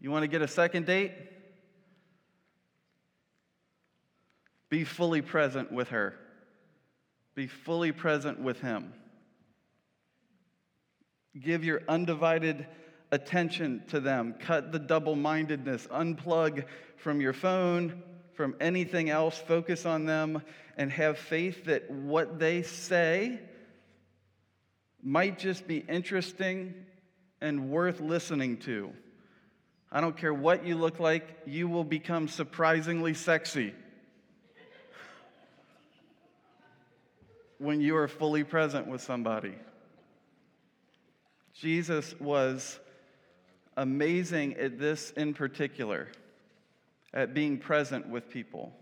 You 0.00 0.10
want 0.10 0.22
to 0.22 0.28
get 0.28 0.40
a 0.40 0.48
second 0.48 0.86
date? 0.86 1.12
Be 4.70 4.84
fully 4.84 5.20
present 5.20 5.70
with 5.70 5.90
her. 5.90 6.14
Be 7.34 7.46
fully 7.46 7.92
present 7.92 8.40
with 8.40 8.60
him. 8.60 8.94
Give 11.38 11.62
your 11.62 11.82
undivided 11.86 12.66
attention 13.12 13.82
to 13.88 14.00
them. 14.00 14.34
Cut 14.38 14.72
the 14.72 14.78
double 14.78 15.16
mindedness. 15.16 15.86
Unplug 15.88 16.64
from 16.96 17.20
your 17.20 17.32
phone, 17.32 18.02
from 18.34 18.54
anything 18.60 19.10
else. 19.10 19.38
Focus 19.38 19.86
on 19.86 20.06
them 20.06 20.42
and 20.76 20.90
have 20.92 21.18
faith 21.18 21.64
that 21.64 21.90
what 21.90 22.38
they 22.38 22.62
say 22.62 23.40
might 25.02 25.38
just 25.38 25.66
be 25.66 25.78
interesting 25.78 26.74
and 27.40 27.70
worth 27.70 28.00
listening 28.00 28.58
to. 28.58 28.92
I 29.92 30.00
don't 30.00 30.16
care 30.16 30.32
what 30.32 30.64
you 30.64 30.76
look 30.76 31.00
like, 31.00 31.36
you 31.46 31.68
will 31.68 31.84
become 31.84 32.28
surprisingly 32.28 33.14
sexy 33.14 33.74
when 37.58 37.80
you 37.80 37.96
are 37.96 38.08
fully 38.08 38.44
present 38.44 38.86
with 38.86 39.00
somebody. 39.00 39.54
Jesus 41.52 42.14
was 42.20 42.78
amazing 43.76 44.54
at 44.56 44.78
this 44.78 45.10
in 45.12 45.34
particular, 45.34 46.08
at 47.14 47.34
being 47.34 47.58
present 47.58 48.08
with 48.08 48.28
people. 48.30 48.72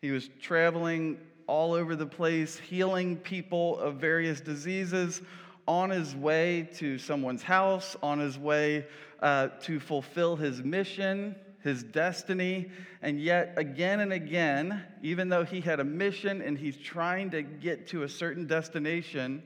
He 0.00 0.10
was 0.10 0.28
traveling 0.40 1.18
all 1.46 1.72
over 1.74 1.96
the 1.96 2.06
place, 2.06 2.58
healing 2.58 3.16
people 3.16 3.78
of 3.78 3.96
various 3.96 4.40
diseases, 4.40 5.22
on 5.68 5.90
his 5.90 6.14
way 6.14 6.68
to 6.74 6.98
someone's 6.98 7.42
house, 7.42 7.96
on 8.02 8.18
his 8.18 8.38
way 8.38 8.86
uh, 9.20 9.48
to 9.62 9.78
fulfill 9.78 10.34
his 10.34 10.62
mission, 10.62 11.36
his 11.62 11.84
destiny. 11.84 12.70
And 13.00 13.20
yet, 13.20 13.54
again 13.56 14.00
and 14.00 14.12
again, 14.12 14.82
even 15.02 15.28
though 15.28 15.44
he 15.44 15.60
had 15.60 15.78
a 15.78 15.84
mission 15.84 16.42
and 16.42 16.58
he's 16.58 16.76
trying 16.76 17.30
to 17.30 17.42
get 17.42 17.86
to 17.88 18.02
a 18.02 18.08
certain 18.08 18.46
destination, 18.46 19.42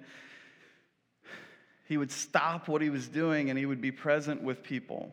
he 1.87 1.96
would 1.96 2.11
stop 2.11 2.68
what 2.68 2.83
he 2.83 2.90
was 2.90 3.09
doing 3.09 3.49
and 3.49 3.59
he 3.59 3.66
would 3.66 3.81
be 3.81 3.92
present 3.92 4.42
with 4.42 4.62
people. 4.62 5.12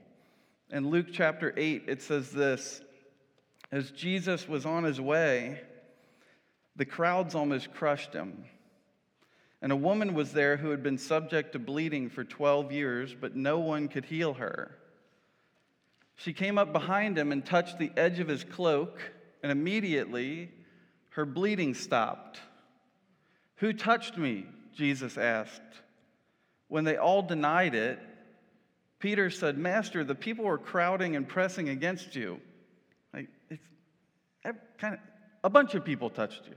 In 0.71 0.89
Luke 0.89 1.07
chapter 1.11 1.53
8, 1.55 1.83
it 1.87 2.01
says 2.01 2.31
this 2.31 2.81
As 3.71 3.91
Jesus 3.91 4.47
was 4.47 4.65
on 4.65 4.83
his 4.83 4.99
way, 4.99 5.61
the 6.75 6.85
crowds 6.85 7.35
almost 7.35 7.73
crushed 7.73 8.13
him. 8.13 8.45
And 9.61 9.71
a 9.71 9.77
woman 9.77 10.13
was 10.13 10.33
there 10.33 10.57
who 10.57 10.71
had 10.71 10.83
been 10.83 10.97
subject 10.97 11.53
to 11.53 11.59
bleeding 11.59 12.09
for 12.09 12.23
12 12.23 12.71
years, 12.71 13.15
but 13.19 13.35
no 13.35 13.59
one 13.59 13.87
could 13.87 14.05
heal 14.05 14.33
her. 14.33 14.75
She 16.15 16.33
came 16.33 16.57
up 16.57 16.73
behind 16.73 17.17
him 17.17 17.31
and 17.31 17.45
touched 17.45 17.79
the 17.79 17.91
edge 17.95 18.19
of 18.19 18.27
his 18.27 18.43
cloak, 18.43 18.99
and 19.41 19.51
immediately 19.51 20.51
her 21.11 21.25
bleeding 21.25 21.75
stopped. 21.75 22.39
Who 23.57 23.73
touched 23.73 24.17
me? 24.17 24.47
Jesus 24.73 25.17
asked. 25.17 25.61
When 26.73 26.85
they 26.85 26.97
all 26.97 27.21
denied 27.21 27.75
it, 27.75 27.99
Peter 28.97 29.29
said, 29.29 29.59
Master, 29.59 30.03
the 30.03 30.15
people 30.15 30.45
were 30.45 30.57
crowding 30.57 31.15
and 31.15 31.27
pressing 31.29 31.69
against 31.69 32.15
you. 32.15 32.41
Like, 33.13 33.27
it's 33.51 33.61
kind 34.79 34.95
of, 34.95 34.99
a 35.43 35.51
bunch 35.51 35.75
of 35.75 35.85
people 35.85 36.09
touched 36.09 36.41
you. 36.47 36.55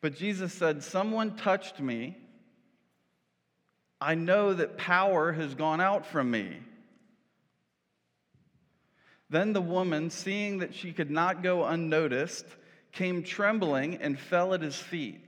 But 0.00 0.14
Jesus 0.14 0.52
said, 0.52 0.84
Someone 0.84 1.34
touched 1.34 1.80
me. 1.80 2.16
I 4.00 4.14
know 4.14 4.54
that 4.54 4.78
power 4.78 5.32
has 5.32 5.56
gone 5.56 5.80
out 5.80 6.06
from 6.06 6.30
me. 6.30 6.58
Then 9.28 9.54
the 9.54 9.60
woman, 9.60 10.10
seeing 10.10 10.58
that 10.58 10.72
she 10.72 10.92
could 10.92 11.10
not 11.10 11.42
go 11.42 11.64
unnoticed, 11.64 12.46
came 12.92 13.24
trembling 13.24 13.96
and 13.96 14.16
fell 14.16 14.54
at 14.54 14.62
his 14.62 14.76
feet. 14.76 15.24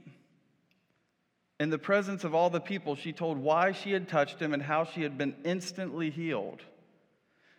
In 1.61 1.69
the 1.69 1.79
presence 1.79 2.25
of 2.25 2.35
all 2.35 2.49
the 2.49 2.59
people, 2.59 2.97
she 2.97 3.13
told 3.13 3.37
why 3.37 3.73
she 3.73 3.93
had 3.93 4.09
touched 4.09 4.41
him 4.41 4.55
and 4.55 4.63
how 4.63 4.85
she 4.85 5.03
had 5.03 5.19
been 5.19 5.37
instantly 5.45 6.09
healed. 6.09 6.63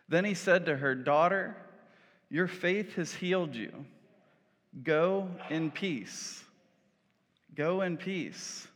Then 0.10 0.26
he 0.26 0.34
said 0.34 0.66
to 0.66 0.76
her, 0.76 0.96
Daughter, 0.96 1.56
your 2.28 2.48
faith 2.48 2.96
has 2.96 3.14
healed 3.14 3.56
you. 3.56 3.86
Go 4.84 5.30
in 5.52 5.70
peace. 5.70 6.44
Go 7.54 7.82
in 7.82 7.96
peace. 7.96 8.68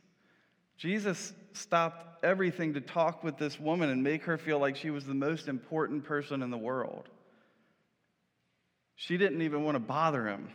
Jesus 0.77 1.33
stopped 1.53 2.23
everything 2.23 2.75
to 2.75 2.81
talk 2.81 3.23
with 3.23 3.37
this 3.37 3.59
woman 3.59 3.89
and 3.89 4.03
make 4.03 4.25
her 4.25 4.37
feel 4.37 4.59
like 4.59 4.75
she 4.75 4.91
was 4.91 5.07
the 5.07 5.15
most 5.15 5.47
important 5.47 6.03
person 6.03 6.43
in 6.43 6.51
the 6.51 6.57
world. 6.57 7.09
She 8.95 9.17
didn't 9.17 9.41
even 9.41 9.63
want 9.63 9.73
to 9.75 9.79
bother 9.79 10.27
him. 10.27 10.49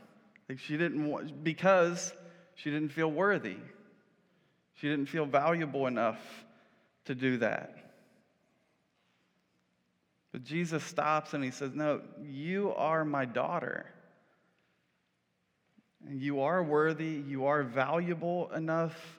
Like 0.48 0.60
she 0.60 0.76
didn't 0.76 1.04
want, 1.04 1.42
because 1.42 2.12
she 2.54 2.70
didn't 2.70 2.90
feel 2.90 3.10
worthy. 3.10 3.56
She 4.80 4.88
didn't 4.88 5.06
feel 5.06 5.26
valuable 5.26 5.86
enough 5.86 6.18
to 7.04 7.14
do 7.14 7.36
that. 7.38 7.76
But 10.32 10.42
Jesus 10.42 10.82
stops 10.82 11.34
and 11.34 11.44
he 11.44 11.50
says, 11.50 11.74
No, 11.74 12.00
you 12.22 12.72
are 12.74 13.04
my 13.04 13.26
daughter. 13.26 13.86
And 16.08 16.22
you 16.22 16.40
are 16.40 16.62
worthy, 16.62 17.22
you 17.28 17.44
are 17.44 17.62
valuable 17.62 18.50
enough, 18.54 19.18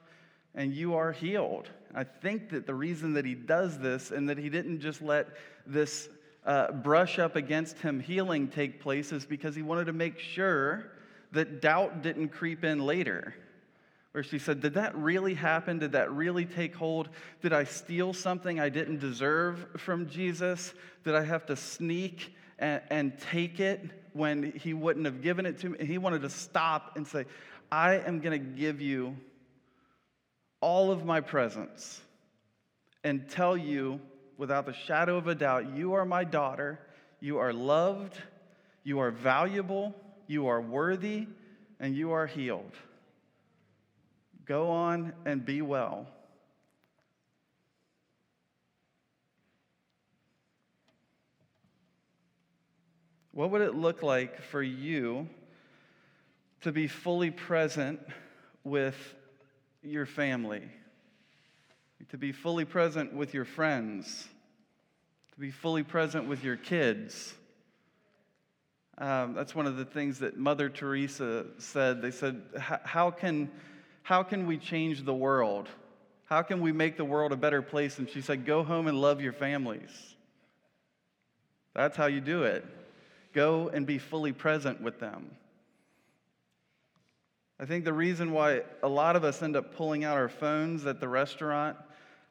and 0.56 0.74
you 0.74 0.96
are 0.96 1.12
healed. 1.12 1.70
I 1.94 2.06
think 2.06 2.50
that 2.50 2.66
the 2.66 2.74
reason 2.74 3.14
that 3.14 3.26
he 3.26 3.36
does 3.36 3.78
this 3.78 4.10
and 4.10 4.30
that 4.30 4.40
he 4.40 4.50
didn't 4.50 4.80
just 4.80 5.00
let 5.04 5.28
this 5.68 6.10
uh, 6.44 6.72
brush 6.72 7.20
up 7.20 7.36
against 7.36 7.78
him 7.78 8.00
healing 8.00 8.48
take 8.48 8.82
place 8.82 9.12
is 9.12 9.28
because 9.28 9.56
he 9.56 9.62
wanted 9.62 9.86
to 9.86 9.94
make 9.94 10.18
sure 10.18 10.92
that 11.34 11.62
doubt 11.62 12.02
didn't 12.02 12.30
creep 12.30 12.64
in 12.64 12.80
later. 12.80 13.36
Where 14.12 14.24
she 14.24 14.40
said, 14.40 14.62
Did 14.62 14.74
that 14.74 14.96
really 14.96 15.34
happen? 15.34 15.80
Did 15.80 15.94
that 15.94 16.12
really 16.12 16.46
take 16.46 16.76
hold? 16.76 17.10
Did 17.42 17.54
I 17.54 17.64
steal 17.64 18.14
something 18.14 18.60
I 18.60 18.70
didn't 18.70 19.00
deserve 19.00 19.66
from 19.78 20.10
Jesus? 20.10 20.74
Did 21.06 21.16
I 21.16 21.24
have 21.24 21.46
to 21.48 21.56
sneak 21.56 22.34
and, 22.60 22.82
and 22.90 23.20
take 23.32 23.60
it 23.60 23.82
when 24.14 24.52
he 24.52 24.74
wouldn't 24.74 25.06
have 25.06 25.22
given 25.22 25.46
it 25.46 25.60
to 25.60 25.70
me? 25.70 25.86
He 25.86 25.98
wanted 25.98 26.24
to 26.24 26.30
stop 26.30 26.98
and 26.98 27.08
say, 27.08 27.26
I 27.72 28.00
am 28.00 28.20
going 28.20 28.38
to 28.38 28.46
give 28.46 28.82
you 28.82 29.16
all 30.60 30.92
of 30.92 31.06
my 31.06 31.22
presence 31.22 32.02
and 33.04 33.30
tell 33.30 33.56
you 33.56 34.00
without 34.38 34.66
the 34.66 34.74
shadow 34.74 35.18
of 35.18 35.28
a 35.28 35.36
doubt, 35.36 35.76
you 35.76 35.94
are 35.94 36.06
my 36.06 36.24
daughter, 36.24 36.80
you 37.20 37.38
are 37.38 37.54
loved, 37.54 38.18
you 38.84 39.00
are 39.00 39.12
valuable, 39.12 39.96
you 40.28 40.48
are 40.48 40.60
worthy, 40.60 41.28
and 41.80 41.96
you 41.96 42.12
are 42.12 42.28
healed. 42.28 42.74
Go 44.46 44.70
on 44.70 45.14
and 45.26 45.46
be 45.46 45.62
well. 45.62 46.08
What 53.34 53.52
would 53.52 53.62
it 53.62 53.76
look 53.76 54.04
like 54.04 54.42
for 54.42 54.62
you 54.62 55.30
to 56.62 56.72
be 56.72 56.88
fully 56.88 57.32
present 57.32 58.02
with 58.64 59.16
your 59.82 60.06
family? 60.06 60.64
To 62.10 62.18
be 62.18 62.34
fully 62.34 62.66
present 62.66 63.14
with 63.14 63.34
your 63.34 63.46
friends? 63.46 64.28
To 65.34 65.40
be 65.40 65.50
fully 65.50 65.84
present 65.84 66.28
with 66.28 66.44
your 66.44 66.58
kids? 66.58 67.34
Um, 68.98 69.34
that's 69.34 69.56
one 69.56 69.66
of 69.66 69.78
the 69.78 69.86
things 69.86 70.20
that 70.20 70.38
Mother 70.38 70.70
Teresa 70.70 71.46
said. 71.58 72.02
They 72.02 72.12
said, 72.12 72.42
How 72.60 73.12
can, 73.12 73.50
how 74.04 74.24
can 74.24 74.48
we 74.48 74.58
change 74.58 75.04
the 75.04 75.14
world? 75.14 75.70
How 76.26 76.42
can 76.42 76.62
we 76.62 76.72
make 76.72 76.98
the 76.98 77.06
world 77.06 77.32
a 77.32 77.38
better 77.38 77.62
place? 77.62 78.00
And 78.00 78.10
she 78.10 78.22
said, 78.22 78.46
Go 78.46 78.64
home 78.64 78.88
and 78.88 79.00
love 79.00 79.22
your 79.22 79.34
families. 79.34 80.16
That's 81.74 81.96
how 81.96 82.08
you 82.08 82.22
do 82.22 82.44
it. 82.44 82.66
Go 83.34 83.70
and 83.70 83.86
be 83.86 83.98
fully 83.98 84.34
present 84.34 84.82
with 84.82 85.00
them. 85.00 85.32
I 87.60 87.66
think 87.66 87.86
the 87.86 87.94
reason 87.94 88.32
why 88.32 88.64
a 88.82 88.88
lot 88.88 89.16
of 89.16 89.24
us 89.24 89.44
end 89.44 89.56
up 89.56 89.76
pulling 89.76 90.04
out 90.04 90.18
our 90.18 90.30
phones 90.30 90.86
at 90.86 91.00
the 91.00 91.08
restaurant 91.08 91.78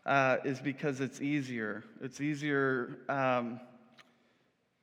uh, 0.05 0.39
is 0.45 0.61
because 0.61 1.01
it's 1.01 1.21
easier. 1.21 1.85
It's 2.01 2.21
easier 2.21 2.99
um, 3.09 3.61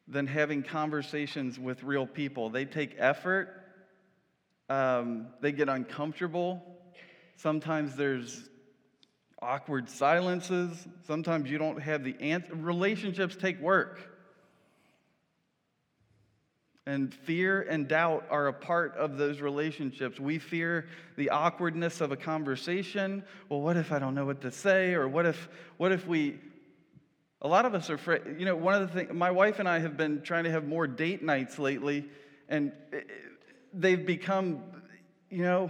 than 0.07 0.25
having 0.25 0.63
conversations 0.63 1.59
with 1.59 1.83
real 1.83 2.07
people. 2.07 2.49
They 2.49 2.65
take 2.65 2.95
effort, 2.97 3.49
um, 4.69 5.27
they 5.41 5.51
get 5.51 5.69
uncomfortable. 5.69 6.76
Sometimes 7.37 7.95
there's 7.95 8.49
awkward 9.41 9.89
silences. 9.89 10.87
Sometimes 11.05 11.49
you 11.49 11.57
don't 11.57 11.81
have 11.81 12.03
the 12.03 12.15
answer. 12.19 12.53
Relationships 12.55 13.35
take 13.35 13.61
work. 13.61 13.99
And 16.87 17.13
fear 17.13 17.61
and 17.61 17.87
doubt 17.87 18.25
are 18.29 18.47
a 18.47 18.53
part 18.53 18.95
of 18.95 19.17
those 19.17 19.39
relationships. 19.39 20.19
We 20.19 20.39
fear 20.39 20.87
the 21.15 21.29
awkwardness 21.29 22.01
of 22.01 22.11
a 22.11 22.17
conversation. 22.17 23.23
Well, 23.49 23.61
what 23.61 23.77
if 23.77 23.91
I 23.91 23.99
don't 23.99 24.15
know 24.15 24.25
what 24.25 24.41
to 24.41 24.51
say? 24.51 24.93
Or 24.93 25.07
what 25.07 25.25
if, 25.25 25.49
what 25.75 25.91
if 25.91 26.07
we, 26.07 26.39
a 27.41 27.47
lot 27.47 27.65
of 27.65 27.75
us 27.75 27.89
are 27.89 27.95
afraid. 27.95 28.21
You 28.39 28.45
know, 28.45 28.55
one 28.55 28.73
of 28.73 28.81
the 28.81 28.87
things, 28.87 29.13
my 29.13 29.29
wife 29.29 29.59
and 29.59 29.69
I 29.69 29.79
have 29.79 29.95
been 29.95 30.21
trying 30.21 30.45
to 30.45 30.51
have 30.51 30.65
more 30.65 30.87
date 30.87 31.21
nights 31.21 31.59
lately, 31.59 32.05
and 32.49 32.71
they've 33.73 34.05
become, 34.05 34.63
you 35.29 35.43
know, 35.43 35.69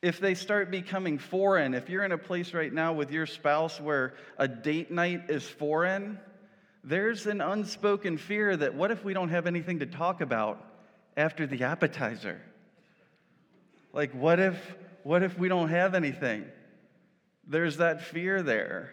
if 0.00 0.20
they 0.20 0.34
start 0.34 0.70
becoming 0.70 1.18
foreign, 1.18 1.74
if 1.74 1.88
you're 1.88 2.04
in 2.04 2.12
a 2.12 2.18
place 2.18 2.54
right 2.54 2.72
now 2.72 2.92
with 2.92 3.10
your 3.10 3.26
spouse 3.26 3.80
where 3.80 4.14
a 4.36 4.46
date 4.46 4.90
night 4.90 5.28
is 5.28 5.46
foreign, 5.46 6.18
there's 6.84 7.26
an 7.26 7.40
unspoken 7.40 8.16
fear 8.16 8.56
that 8.56 8.74
what 8.74 8.90
if 8.90 9.04
we 9.04 9.12
don't 9.12 9.30
have 9.30 9.46
anything 9.46 9.80
to 9.80 9.86
talk 9.86 10.20
about 10.20 10.64
after 11.16 11.46
the 11.46 11.64
appetizer? 11.64 12.40
Like 13.92 14.12
what 14.12 14.38
if 14.38 14.76
what 15.02 15.22
if 15.22 15.38
we 15.38 15.48
don't 15.48 15.70
have 15.70 15.94
anything? 15.94 16.44
There's 17.46 17.78
that 17.78 18.02
fear 18.02 18.42
there. 18.42 18.92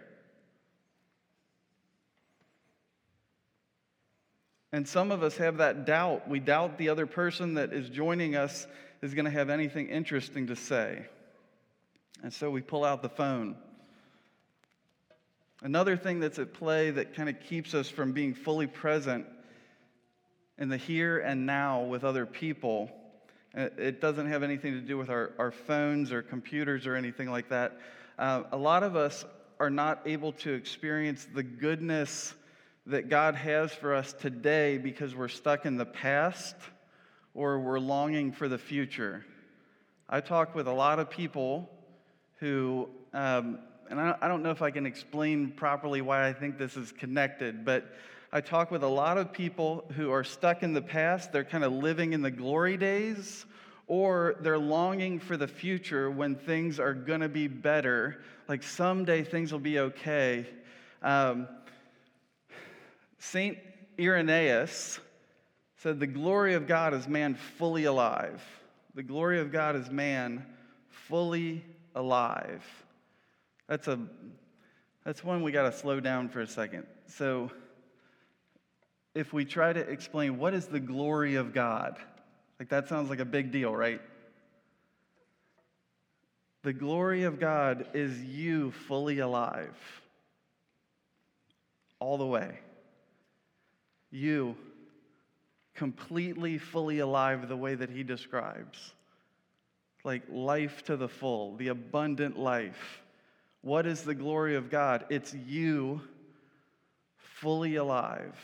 And 4.71 4.87
some 4.87 5.11
of 5.11 5.23
us 5.23 5.37
have 5.37 5.57
that 5.57 5.85
doubt. 5.85 6.27
We 6.29 6.39
doubt 6.39 6.77
the 6.77 6.89
other 6.89 7.05
person 7.05 7.55
that 7.55 7.73
is 7.73 7.89
joining 7.89 8.35
us 8.35 8.65
is 9.01 9.13
going 9.13 9.25
to 9.25 9.31
have 9.31 9.49
anything 9.49 9.89
interesting 9.89 10.47
to 10.47 10.55
say. 10.55 11.05
And 12.23 12.33
so 12.33 12.49
we 12.49 12.61
pull 12.61 12.83
out 12.83 13.01
the 13.01 13.09
phone. 13.09 13.55
Another 15.61 15.95
thing 15.97 16.19
that's 16.19 16.39
at 16.39 16.53
play 16.53 16.91
that 16.91 17.15
kind 17.15 17.29
of 17.29 17.39
keeps 17.39 17.73
us 17.73 17.89
from 17.89 18.11
being 18.11 18.33
fully 18.33 18.67
present 18.67 19.25
in 20.57 20.69
the 20.69 20.77
here 20.77 21.19
and 21.19 21.45
now 21.45 21.83
with 21.83 22.03
other 22.03 22.25
people, 22.25 22.89
uh, 23.57 23.69
it 23.77 24.01
doesn't 24.01 24.27
have 24.27 24.43
anything 24.43 24.73
to 24.73 24.81
do 24.81 24.97
with 24.97 25.09
our, 25.09 25.31
our 25.37 25.51
phones 25.51 26.11
or 26.11 26.21
computers 26.21 26.85
or 26.87 26.95
anything 26.95 27.29
like 27.29 27.49
that. 27.49 27.79
Uh, 28.17 28.43
a 28.51 28.57
lot 28.57 28.83
of 28.83 28.95
us 28.95 29.25
are 29.59 29.69
not 29.69 30.01
able 30.05 30.31
to 30.33 30.53
experience 30.53 31.27
the 31.33 31.43
goodness 31.43 32.33
that 32.85 33.09
God 33.09 33.35
has 33.35 33.73
for 33.73 33.93
us 33.93 34.13
today 34.13 34.77
because 34.77 35.15
we're 35.15 35.27
stuck 35.27 35.65
in 35.65 35.77
the 35.77 35.85
past 35.85 36.55
or 37.35 37.59
we're 37.59 37.79
longing 37.79 38.31
for 38.31 38.47
the 38.47 38.57
future. 38.57 39.25
I 40.09 40.21
talk 40.21 40.55
with 40.55 40.67
a 40.67 40.73
lot 40.73 40.99
of 40.99 41.09
people 41.09 41.69
who, 42.39 42.89
um, 43.13 43.59
and 43.89 43.99
I 43.99 44.27
don't 44.27 44.41
know 44.41 44.51
if 44.51 44.61
I 44.61 44.71
can 44.71 44.85
explain 44.85 45.51
properly 45.51 46.01
why 46.01 46.27
I 46.27 46.33
think 46.33 46.57
this 46.57 46.77
is 46.77 46.91
connected, 46.93 47.65
but 47.65 47.93
I 48.31 48.41
talk 48.41 48.71
with 48.71 48.83
a 48.83 48.87
lot 48.87 49.17
of 49.17 49.33
people 49.33 49.85
who 49.95 50.11
are 50.11 50.23
stuck 50.23 50.63
in 50.63 50.73
the 50.73 50.81
past. 50.81 51.31
They're 51.31 51.43
kind 51.43 51.63
of 51.63 51.73
living 51.73 52.13
in 52.13 52.21
the 52.21 52.31
glory 52.31 52.77
days, 52.77 53.45
or 53.87 54.35
they're 54.39 54.57
longing 54.57 55.19
for 55.19 55.37
the 55.37 55.47
future 55.47 56.09
when 56.09 56.35
things 56.35 56.79
are 56.79 56.93
going 56.93 57.21
to 57.21 57.29
be 57.29 57.47
better. 57.47 58.23
Like 58.47 58.63
someday 58.63 59.23
things 59.23 59.51
will 59.51 59.59
be 59.59 59.79
okay. 59.79 60.47
Um, 61.03 61.47
Saint 63.19 63.57
Irenaeus 63.99 64.99
said, 65.85 65.99
The 65.99 66.07
glory 66.07 66.55
of 66.55 66.65
God 66.65 66.95
is 66.95 67.07
man 67.07 67.35
fully 67.35 67.83
alive. 67.83 68.41
The 68.95 69.03
glory 69.03 69.39
of 69.39 69.51
God 69.51 69.75
is 69.75 69.91
man 69.91 70.43
fully 70.89 71.63
alive. 71.93 72.65
That's 73.67 73.87
a 73.87 73.99
that's 75.03 75.23
one 75.23 75.43
we 75.43 75.51
got 75.51 75.71
to 75.71 75.77
slow 75.77 75.99
down 75.99 76.29
for 76.29 76.41
a 76.41 76.47
second. 76.47 76.87
So 77.05 77.51
if 79.13 79.31
we 79.31 79.45
try 79.45 79.73
to 79.73 79.79
explain 79.79 80.39
what 80.39 80.55
is 80.55 80.65
the 80.65 80.79
glory 80.79 81.35
of 81.35 81.53
God, 81.53 81.99
like 82.59 82.69
that 82.69 82.87
sounds 82.87 83.11
like 83.11 83.19
a 83.19 83.25
big 83.25 83.51
deal, 83.51 83.75
right? 83.75 84.01
The 86.63 86.73
glory 86.73 87.25
of 87.25 87.39
God 87.39 87.89
is 87.93 88.23
you 88.23 88.71
fully 88.71 89.19
alive. 89.19 89.77
All 91.99 92.17
the 92.17 92.25
way. 92.25 92.57
You 94.09 94.55
completely, 95.75 96.57
fully 96.57 96.99
alive 96.99 97.47
the 97.47 97.57
way 97.57 97.75
that 97.75 97.89
he 97.89 98.03
describes. 98.03 98.93
Like 100.03 100.23
life 100.29 100.83
to 100.85 100.97
the 100.97 101.09
full, 101.09 101.55
the 101.57 101.69
abundant 101.69 102.37
life. 102.37 103.01
What 103.61 103.85
is 103.85 104.03
the 104.03 104.15
glory 104.15 104.55
of 104.55 104.69
God? 104.69 105.05
It's 105.09 105.33
you 105.33 106.01
fully 107.17 107.75
alive. 107.75 108.35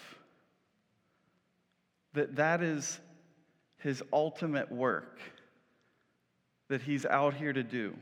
That 2.14 2.36
that 2.36 2.62
is 2.62 3.00
his 3.78 4.04
ultimate 4.12 4.72
work 4.72 5.20
that 6.68 6.82
he's 6.82 7.06
out 7.06 7.34
here 7.34 7.54
to 7.54 7.64
do. 7.64 7.94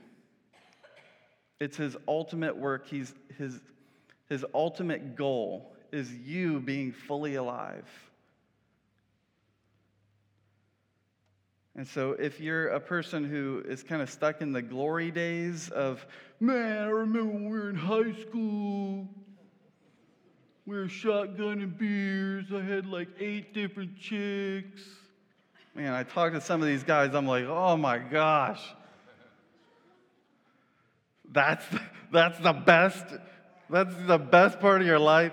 It's 1.60 1.76
his 1.76 1.98
ultimate 2.08 2.56
work. 2.56 2.88
He's, 2.88 3.14
his, 3.38 3.60
his 4.30 4.46
ultimate 4.54 5.16
goal 5.16 5.74
is 5.92 6.14
you 6.14 6.60
being 6.60 6.92
fully 6.92 7.36
alive. 7.36 7.88
And 11.80 11.88
so, 11.88 12.12
if 12.12 12.42
you're 12.42 12.68
a 12.68 12.80
person 12.82 13.24
who 13.24 13.64
is 13.66 13.84
kind 13.84 14.02
of 14.02 14.10
stuck 14.10 14.42
in 14.42 14.52
the 14.52 14.62
glory 14.62 15.12
days 15.12 15.70
of, 15.70 16.06
man, 16.42 16.78
I 16.78 16.88
remember 16.88 17.32
when 17.32 17.50
we 17.50 17.58
were 17.58 17.70
in 17.70 17.78
high 17.78 18.12
school, 18.20 19.08
we 20.66 20.76
were 20.76 20.88
shotgunning 20.88 21.78
beers, 21.78 22.48
I 22.54 22.60
had 22.60 22.86
like 22.86 23.08
eight 23.18 23.54
different 23.54 23.98
chicks. 23.98 24.82
Man, 25.74 25.94
I 25.94 26.04
talk 26.04 26.34
to 26.34 26.42
some 26.42 26.62
of 26.62 26.68
these 26.68 26.84
guys, 26.84 27.16
I'm 27.16 27.26
like, 27.26 27.46
oh 27.46 27.78
my 27.78 27.98
gosh. 27.98 28.62
That's, 31.32 31.64
that's 32.12 32.38
the 32.40 32.52
best, 32.52 33.06
that's 33.70 33.96
the 34.06 34.18
best 34.18 34.60
part 34.60 34.82
of 34.82 34.88
your 34.88 35.00
life. 35.00 35.32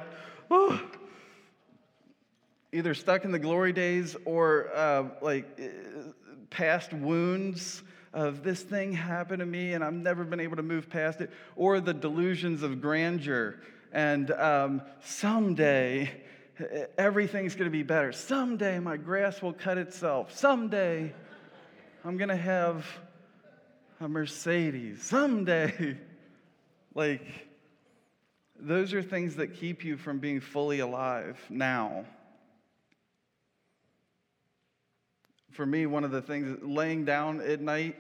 Either 2.73 2.95
stuck 2.95 3.25
in 3.25 3.33
the 3.33 3.41
glory 3.41 3.73
days 3.73 4.15
or 4.25 4.71
uh, 4.73 5.09
like 5.21 5.59
past 6.51 6.93
wounds 6.93 7.83
of 8.13 8.43
this 8.43 8.63
thing 8.63 8.93
happened 8.93 9.41
to 9.41 9.47
me 9.47 9.75
and 9.75 9.85
I've 9.85 9.93
never 9.93 10.25
been 10.25 10.41
able 10.41 10.57
to 10.57 10.63
move 10.63 10.89
past 10.89 11.21
it, 11.21 11.31
or 11.55 11.81
the 11.81 11.95
delusions 11.95 12.63
of 12.63 12.81
grandeur 12.81 13.61
and 13.93 14.31
um, 14.33 14.83
someday 15.05 16.11
everything's 16.97 17.55
going 17.55 17.71
to 17.71 17.77
be 17.77 17.83
better. 17.83 18.13
Someday 18.13 18.79
my 18.79 18.97
grass 18.97 19.43
will 19.43 19.53
cut 19.53 19.79
itself. 19.79 20.37
Someday 20.37 21.13
I'm 22.05 22.17
going 22.17 22.31
to 22.31 22.37
have 22.37 22.87
a 24.01 24.09
Mercedes. 24.09 25.03
Someday. 25.03 25.99
Like, 26.97 27.21
those 28.59 28.95
are 28.95 29.03
things 29.03 29.37
that 29.37 29.49
keep 29.61 29.85
you 29.85 29.99
from 29.99 30.19
being 30.19 30.41
fully 30.41 30.81
alive 30.81 31.39
now. 31.51 32.07
For 35.57 35.67
me, 35.67 35.87
one 35.87 36.05
of 36.05 36.11
the 36.11 36.23
things, 36.23 36.59
laying 36.63 37.05
down 37.05 37.41
at 37.41 37.61
night, 37.61 37.97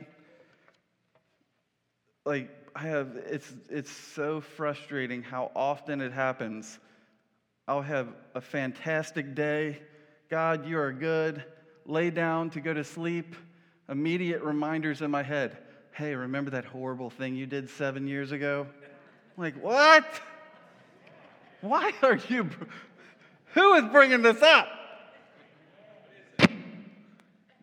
like, 2.24 2.50
I 2.74 2.82
have, 2.82 3.16
it's, 3.16 3.50
it's 3.70 3.90
so 3.90 4.42
frustrating 4.42 5.22
how 5.22 5.50
often 5.56 6.02
it 6.02 6.12
happens. 6.12 6.78
I'll 7.66 7.82
have 7.82 8.08
a 8.34 8.40
fantastic 8.40 9.34
day. 9.34 9.80
God, 10.28 10.68
you 10.68 10.78
are 10.78 10.92
good. 10.92 11.42
Lay 11.86 12.10
down 12.10 12.50
to 12.50 12.60
go 12.60 12.74
to 12.74 12.84
sleep. 12.84 13.34
Immediate 13.88 14.42
reminders 14.42 15.00
in 15.00 15.10
my 15.10 15.22
head. 15.22 15.56
Hey, 15.92 16.14
remember 16.14 16.50
that 16.50 16.66
horrible 16.66 17.08
thing 17.08 17.34
you 17.34 17.46
did 17.46 17.70
seven 17.70 18.06
years 18.06 18.32
ago? 18.32 18.66
I'm 19.36 19.42
like, 19.42 19.54
what? 19.62 20.04
Why 21.62 21.92
are 22.02 22.18
you? 22.28 22.50
Who 23.54 23.74
is 23.74 23.84
bringing 23.90 24.20
this 24.20 24.42
up? 24.42 24.68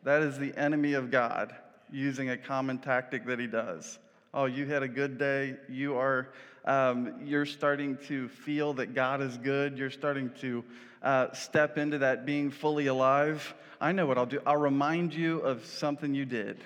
That 0.04 0.22
is 0.22 0.38
the 0.38 0.54
enemy 0.58 0.94
of 0.94 1.12
God 1.12 1.56
using 1.92 2.30
a 2.30 2.38
common 2.38 2.78
tactic 2.80 3.26
that 3.26 3.39
he 3.39 3.48
does. 3.48 4.00
Oh, 4.34 4.46
you 4.46 4.66
had 4.66 4.84
a 4.84 4.88
good 4.88 5.18
day. 5.18 5.56
You 5.70 5.96
are, 5.96 6.30
um, 6.66 7.22
you're 7.24 7.46
starting 7.46 7.98
to 8.08 8.28
feel 8.28 8.74
that 8.74 8.94
God 8.94 9.22
is 9.22 9.38
good. 9.38 9.78
You're 9.78 9.89
starting 9.89 10.32
to 10.42 10.63
uh, 11.02 11.32
step 11.34 11.78
into 11.78 12.00
that 12.00 12.26
being 12.26 12.52
fully 12.52 12.88
alive. 12.88 13.54
I 13.80 13.92
know 13.92 14.06
what 14.06 14.18
I'll 14.18 14.26
do. 14.26 14.42
I'll 14.46 14.58
remind 14.58 15.13
you 15.13 15.39
of 15.39 15.66
something 15.66 16.13
you 16.13 16.26
did. 16.26 16.58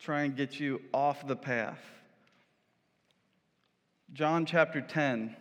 Try 0.00 0.22
and 0.22 0.34
get 0.34 0.58
you 0.58 0.80
off 0.92 1.26
the 1.26 1.36
path. 1.36 1.80
John 4.12 4.46
chapter 4.46 4.80
10. 4.80 5.36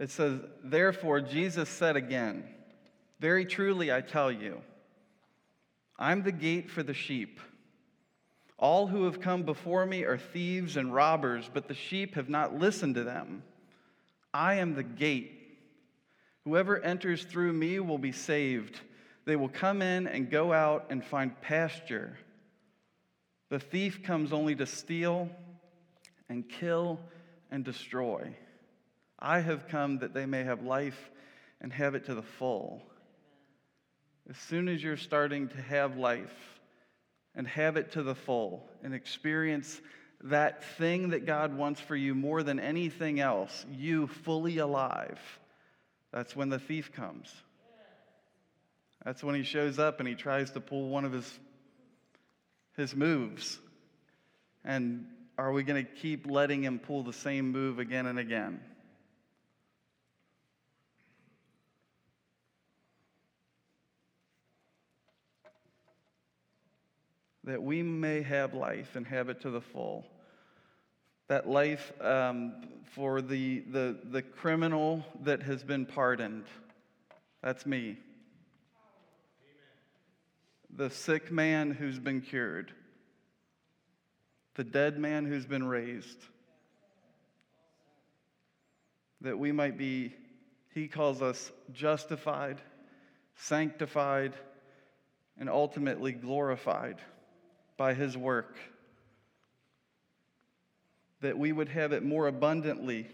It 0.00 0.10
says, 0.10 0.40
Therefore, 0.64 1.20
Jesus 1.20 1.68
said 1.68 1.94
again, 1.94 2.44
Very 3.20 3.44
truly 3.44 3.92
I 3.92 4.00
tell 4.00 4.32
you, 4.32 4.62
I'm 5.98 6.22
the 6.22 6.32
gate 6.32 6.70
for 6.70 6.82
the 6.82 6.94
sheep. 6.94 7.38
All 8.58 8.86
who 8.86 9.04
have 9.04 9.20
come 9.20 9.42
before 9.42 9.84
me 9.84 10.04
are 10.04 10.16
thieves 10.16 10.78
and 10.78 10.92
robbers, 10.92 11.50
but 11.52 11.68
the 11.68 11.74
sheep 11.74 12.14
have 12.14 12.30
not 12.30 12.58
listened 12.58 12.94
to 12.94 13.04
them. 13.04 13.42
I 14.32 14.54
am 14.54 14.74
the 14.74 14.82
gate. 14.82 15.32
Whoever 16.44 16.80
enters 16.80 17.24
through 17.24 17.52
me 17.52 17.78
will 17.80 17.98
be 17.98 18.12
saved. 18.12 18.80
They 19.26 19.36
will 19.36 19.48
come 19.50 19.82
in 19.82 20.06
and 20.06 20.30
go 20.30 20.52
out 20.52 20.86
and 20.88 21.04
find 21.04 21.38
pasture. 21.42 22.16
The 23.50 23.58
thief 23.58 24.02
comes 24.02 24.32
only 24.32 24.54
to 24.56 24.64
steal 24.64 25.28
and 26.30 26.48
kill 26.48 27.00
and 27.50 27.64
destroy. 27.64 28.34
I 29.20 29.40
have 29.40 29.68
come 29.68 29.98
that 29.98 30.14
they 30.14 30.26
may 30.26 30.44
have 30.44 30.62
life 30.62 31.10
and 31.60 31.72
have 31.72 31.94
it 31.94 32.06
to 32.06 32.14
the 32.14 32.22
full. 32.22 32.82
As 34.28 34.36
soon 34.38 34.68
as 34.68 34.82
you're 34.82 34.96
starting 34.96 35.48
to 35.48 35.60
have 35.60 35.96
life 35.96 36.60
and 37.34 37.46
have 37.46 37.76
it 37.76 37.92
to 37.92 38.02
the 38.02 38.14
full 38.14 38.68
and 38.82 38.94
experience 38.94 39.80
that 40.24 40.64
thing 40.76 41.10
that 41.10 41.26
God 41.26 41.56
wants 41.56 41.80
for 41.80 41.96
you 41.96 42.14
more 42.14 42.42
than 42.42 42.60
anything 42.60 43.20
else, 43.20 43.64
you 43.70 44.06
fully 44.06 44.58
alive, 44.58 45.18
that's 46.12 46.36
when 46.36 46.48
the 46.48 46.58
thief 46.58 46.92
comes. 46.92 47.32
That's 49.04 49.22
when 49.22 49.34
he 49.34 49.42
shows 49.42 49.78
up 49.78 50.00
and 50.00 50.08
he 50.08 50.14
tries 50.14 50.50
to 50.52 50.60
pull 50.60 50.88
one 50.88 51.04
of 51.04 51.12
his, 51.12 51.38
his 52.76 52.94
moves. 52.94 53.58
And 54.64 55.06
are 55.38 55.52
we 55.52 55.62
going 55.62 55.84
to 55.84 55.90
keep 55.90 56.30
letting 56.30 56.62
him 56.62 56.78
pull 56.78 57.02
the 57.02 57.14
same 57.14 57.50
move 57.50 57.78
again 57.78 58.06
and 58.06 58.18
again? 58.18 58.60
That 67.50 67.60
we 67.60 67.82
may 67.82 68.22
have 68.22 68.54
life 68.54 68.94
and 68.94 69.04
have 69.08 69.28
it 69.28 69.40
to 69.40 69.50
the 69.50 69.60
full. 69.60 70.06
That 71.26 71.48
life 71.48 71.92
um, 72.00 72.54
for 72.94 73.20
the, 73.20 73.64
the, 73.72 73.98
the 74.04 74.22
criminal 74.22 75.04
that 75.24 75.42
has 75.42 75.64
been 75.64 75.84
pardoned. 75.84 76.44
That's 77.42 77.66
me. 77.66 77.98
The 80.76 80.90
sick 80.90 81.32
man 81.32 81.72
who's 81.72 81.98
been 81.98 82.20
cured. 82.20 82.72
The 84.54 84.62
dead 84.62 84.96
man 84.96 85.26
who's 85.26 85.46
been 85.46 85.66
raised. 85.66 86.22
That 89.22 89.40
we 89.40 89.50
might 89.50 89.76
be, 89.76 90.14
he 90.72 90.86
calls 90.86 91.20
us 91.20 91.50
justified, 91.72 92.60
sanctified, 93.34 94.34
and 95.36 95.50
ultimately 95.50 96.12
glorified 96.12 97.00
by 97.80 97.94
his 97.94 98.14
work, 98.14 98.58
that 101.22 101.38
we 101.38 101.50
would 101.50 101.70
have 101.70 101.94
it 101.94 102.02
more 102.02 102.26
abundantly. 102.26 103.06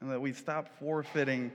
And 0.00 0.10
that 0.10 0.20
we'd 0.20 0.34
stop 0.34 0.80
forfeiting 0.80 1.52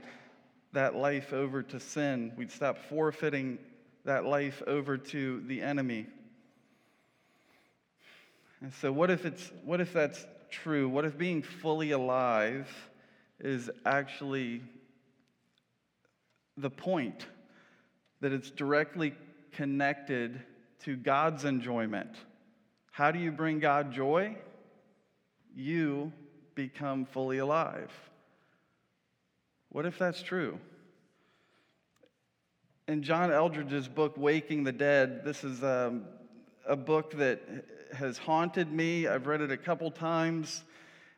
that 0.72 0.96
life 0.96 1.34
over 1.34 1.62
to 1.64 1.82
sin. 1.82 2.32
We'd 2.38 2.50
stop 2.50 2.78
forfeiting 2.88 3.60
that 4.06 4.24
life 4.24 4.64
over 4.68 4.98
to 4.98 5.44
the 5.48 5.62
enemy. 5.62 6.08
And 8.62 8.74
so 8.76 8.90
what 8.90 9.12
if 9.12 9.26
it's 9.26 9.52
what 9.66 9.82
if 9.82 9.92
that's 9.92 10.26
true? 10.50 10.88
What 10.88 11.04
if 11.04 11.18
being 11.18 11.44
fully 11.44 11.92
alive 11.92 12.70
is 13.42 13.70
actually 13.86 14.62
the 16.58 16.70
point 16.70 17.26
that 18.22 18.32
it's 18.32 18.50
directly 18.50 19.14
connected 19.52 20.42
to 20.84 20.96
God's 20.96 21.46
enjoyment. 21.46 22.16
How 22.92 23.12
do 23.12 23.20
you 23.20 23.32
bring 23.32 23.60
God 23.60 23.92
joy? 23.92 24.38
You 25.56 26.12
become 26.54 27.06
fully 27.06 27.40
alive. 27.40 27.92
What 29.70 29.86
if 29.86 29.98
that's 29.98 30.22
true? 30.22 30.58
In 32.88 33.04
John 33.04 33.32
Eldredge's 33.32 33.88
book, 33.88 34.14
Waking 34.16 34.64
the 34.64 34.72
Dead, 34.72 35.26
this 35.26 35.44
is 35.44 35.64
um, 35.64 36.06
a 36.66 36.76
book 36.76 37.18
that 37.18 37.42
has 37.94 38.18
haunted 38.18 38.72
me. 38.72 39.08
I've 39.08 39.28
read 39.28 39.42
it 39.42 39.52
a 39.52 39.58
couple 39.58 39.92
times, 39.92 40.64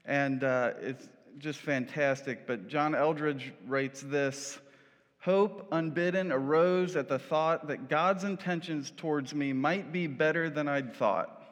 and 0.05 0.43
uh, 0.43 0.71
it's 0.81 1.07
just 1.37 1.59
fantastic. 1.59 2.47
But 2.47 2.67
John 2.67 2.93
Eldredge 2.93 3.51
writes 3.67 4.01
this 4.01 4.57
Hope, 5.27 5.67
unbidden, 5.73 6.31
arose 6.31 6.95
at 6.95 7.09
the 7.09 7.19
thought 7.19 7.67
that 7.67 7.89
God's 7.89 8.23
intentions 8.23 8.93
towards 8.95 9.35
me 9.35 9.51
might 9.51 9.91
be 9.91 10.07
better 10.07 10.49
than 10.49 10.69
I'd 10.69 10.95
thought. 10.95 11.43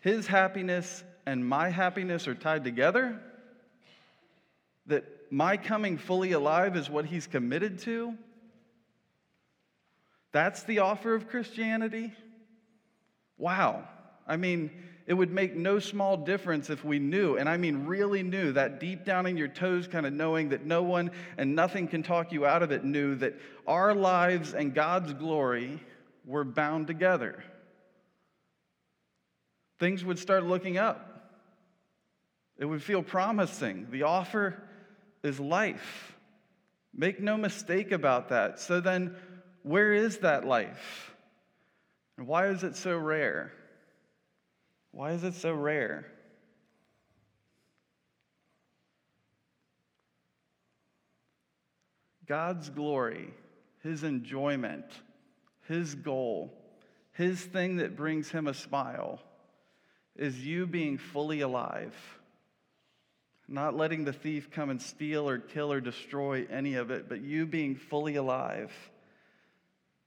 His 0.00 0.28
happiness 0.28 1.02
and 1.26 1.44
my 1.44 1.70
happiness 1.70 2.28
are 2.28 2.36
tied 2.36 2.62
together, 2.62 3.20
that 4.86 5.04
my 5.28 5.56
coming 5.56 5.98
fully 5.98 6.30
alive 6.30 6.76
is 6.76 6.88
what 6.88 7.06
He's 7.06 7.26
committed 7.26 7.80
to. 7.80 8.14
That's 10.30 10.62
the 10.62 10.78
offer 10.78 11.16
of 11.16 11.26
Christianity. 11.26 12.12
Wow. 13.38 13.88
I 14.24 14.36
mean, 14.36 14.70
it 15.06 15.14
would 15.14 15.30
make 15.30 15.54
no 15.54 15.78
small 15.78 16.16
difference 16.16 16.68
if 16.68 16.84
we 16.84 16.98
knew, 16.98 17.36
and 17.36 17.48
I 17.48 17.56
mean 17.56 17.86
really 17.86 18.24
knew, 18.24 18.52
that 18.52 18.80
deep 18.80 19.04
down 19.04 19.26
in 19.26 19.36
your 19.36 19.48
toes, 19.48 19.86
kind 19.86 20.04
of 20.04 20.12
knowing 20.12 20.48
that 20.48 20.66
no 20.66 20.82
one 20.82 21.12
and 21.38 21.54
nothing 21.54 21.86
can 21.86 22.02
talk 22.02 22.32
you 22.32 22.44
out 22.44 22.62
of 22.62 22.72
it, 22.72 22.82
knew 22.82 23.14
that 23.16 23.34
our 23.66 23.94
lives 23.94 24.52
and 24.52 24.74
God's 24.74 25.12
glory 25.12 25.80
were 26.24 26.44
bound 26.44 26.88
together. 26.88 27.44
Things 29.78 30.04
would 30.04 30.18
start 30.18 30.44
looking 30.44 30.76
up. 30.76 31.12
It 32.58 32.64
would 32.64 32.82
feel 32.82 33.02
promising. 33.02 33.88
The 33.90 34.04
offer 34.04 34.60
is 35.22 35.38
life. 35.38 36.16
Make 36.92 37.20
no 37.20 37.36
mistake 37.36 37.92
about 37.92 38.30
that. 38.30 38.58
So 38.58 38.80
then, 38.80 39.14
where 39.62 39.92
is 39.92 40.18
that 40.18 40.46
life? 40.46 41.14
And 42.16 42.26
why 42.26 42.48
is 42.48 42.64
it 42.64 42.74
so 42.74 42.96
rare? 42.96 43.52
Why 44.96 45.10
is 45.10 45.24
it 45.24 45.34
so 45.34 45.52
rare? 45.52 46.06
God's 52.26 52.70
glory, 52.70 53.28
His 53.82 54.04
enjoyment, 54.04 54.86
His 55.68 55.94
goal, 55.94 56.50
His 57.12 57.38
thing 57.42 57.76
that 57.76 57.94
brings 57.94 58.30
Him 58.30 58.46
a 58.46 58.54
smile 58.54 59.20
is 60.16 60.42
you 60.42 60.66
being 60.66 60.96
fully 60.96 61.42
alive, 61.42 61.94
not 63.46 63.76
letting 63.76 64.06
the 64.06 64.14
thief 64.14 64.50
come 64.50 64.70
and 64.70 64.80
steal 64.80 65.28
or 65.28 65.36
kill 65.36 65.70
or 65.70 65.82
destroy 65.82 66.46
any 66.48 66.76
of 66.76 66.90
it, 66.90 67.06
but 67.06 67.20
you 67.20 67.44
being 67.44 67.76
fully 67.76 68.16
alive. 68.16 68.72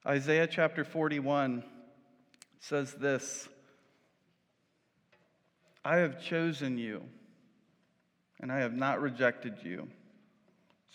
Isaiah 0.03 0.47
chapter 0.47 0.83
41 0.83 1.63
says 2.59 2.91
this. 2.95 3.47
I 5.83 5.97
have 5.97 6.21
chosen 6.21 6.77
you, 6.77 7.01
and 8.39 8.51
I 8.51 8.59
have 8.59 8.73
not 8.73 9.01
rejected 9.01 9.55
you. 9.63 9.87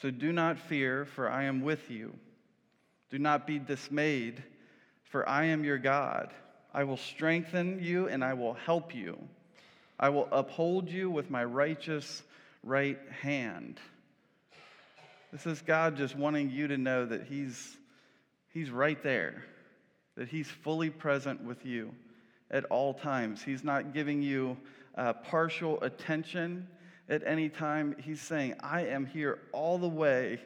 So 0.01 0.11
do 0.11 0.33
not 0.33 0.59
fear, 0.59 1.05
for 1.05 1.31
I 1.31 1.45
am 1.45 1.63
with 1.63 1.91
you. 1.91 2.15
Do 3.11 3.19
not 3.19 3.47
be 3.47 3.59
dismayed, 3.59 4.43
for 5.05 5.29
I 5.29 5.47
am 5.47 5.65
your 5.65 5.79
God. 5.79 6.33
I 6.73 6.85
will 6.85 6.97
strengthen 6.97 7.83
you, 7.83 8.09
and 8.09 8.23
I 8.23 8.35
will 8.35 8.55
help 8.55 8.95
you. 8.95 9.19
I 9.99 10.09
will 10.11 10.29
uphold 10.33 10.91
you 10.91 11.11
with 11.11 11.31
my 11.31 11.45
righteous 11.45 12.23
right 12.63 12.99
hand. 13.23 13.79
This 15.33 15.47
is 15.47 15.63
God 15.63 15.97
just 15.97 16.17
wanting 16.17 16.51
you 16.51 16.69
to 16.69 16.77
know 16.77 17.07
that 17.07 17.25
He's, 17.25 17.77
he's 18.53 18.71
right 18.71 19.03
there, 19.03 19.45
that 20.17 20.29
He's 20.29 20.49
fully 20.49 20.91
present 20.91 21.43
with 21.43 21.65
you 21.65 21.95
at 22.55 22.65
all 22.67 22.95
times. 22.95 23.43
He's 23.43 23.65
not 23.65 23.93
giving 23.93 24.23
you 24.23 24.57
uh, 24.97 25.13
partial 25.13 25.83
attention 25.83 26.69
at 27.09 27.23
any 27.27 27.49
time. 27.49 27.97
He's 27.99 28.21
saying, 28.21 28.55
I 28.61 28.87
am 28.87 29.05
here 29.05 29.41
all 29.53 29.77
the 29.77 29.89
way 29.89 30.39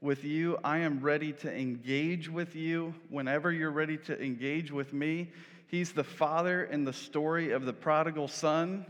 with 0.00 0.22
you. 0.22 0.56
I 0.62 0.78
am 0.78 1.00
ready 1.00 1.32
to 1.32 1.52
engage 1.52 2.30
with 2.30 2.54
you 2.54 2.94
whenever 3.10 3.50
you're 3.50 3.72
ready 3.72 3.98
to 3.98 4.22
engage 4.22 4.70
with 4.70 4.92
me. 4.92 5.32
He's 5.66 5.92
the 5.92 6.04
father 6.04 6.62
in 6.62 6.84
the 6.84 6.92
story 6.92 7.50
of 7.50 7.66
the 7.66 7.72
prodigal 7.72 8.28
son 8.28 8.86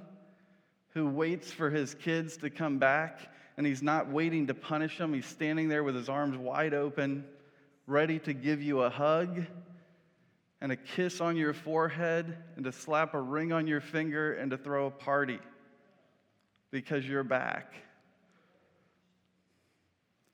who 0.92 1.08
waits 1.08 1.50
for 1.50 1.70
his 1.70 1.94
kids 1.94 2.36
to 2.38 2.50
come 2.50 2.78
back, 2.78 3.18
and 3.56 3.66
he's 3.66 3.82
not 3.82 4.10
waiting 4.10 4.46
to 4.48 4.54
punish 4.54 4.98
them. 4.98 5.14
He's 5.14 5.26
standing 5.26 5.68
there 5.68 5.82
with 5.82 5.94
his 5.94 6.10
arms 6.10 6.36
wide 6.36 6.74
open, 6.74 7.24
ready 7.86 8.18
to 8.20 8.34
give 8.34 8.62
you 8.62 8.82
a 8.82 8.90
hug 8.90 9.46
and 10.60 10.72
a 10.72 10.76
kiss 10.76 11.20
on 11.20 11.36
your 11.36 11.52
forehead 11.52 12.36
and 12.56 12.64
to 12.64 12.72
slap 12.72 13.14
a 13.14 13.20
ring 13.20 13.52
on 13.52 13.66
your 13.66 13.80
finger 13.80 14.32
and 14.34 14.50
to 14.50 14.58
throw 14.58 14.86
a 14.86 14.90
party 14.90 15.38
because 16.70 17.06
you're 17.06 17.24
back. 17.24 17.74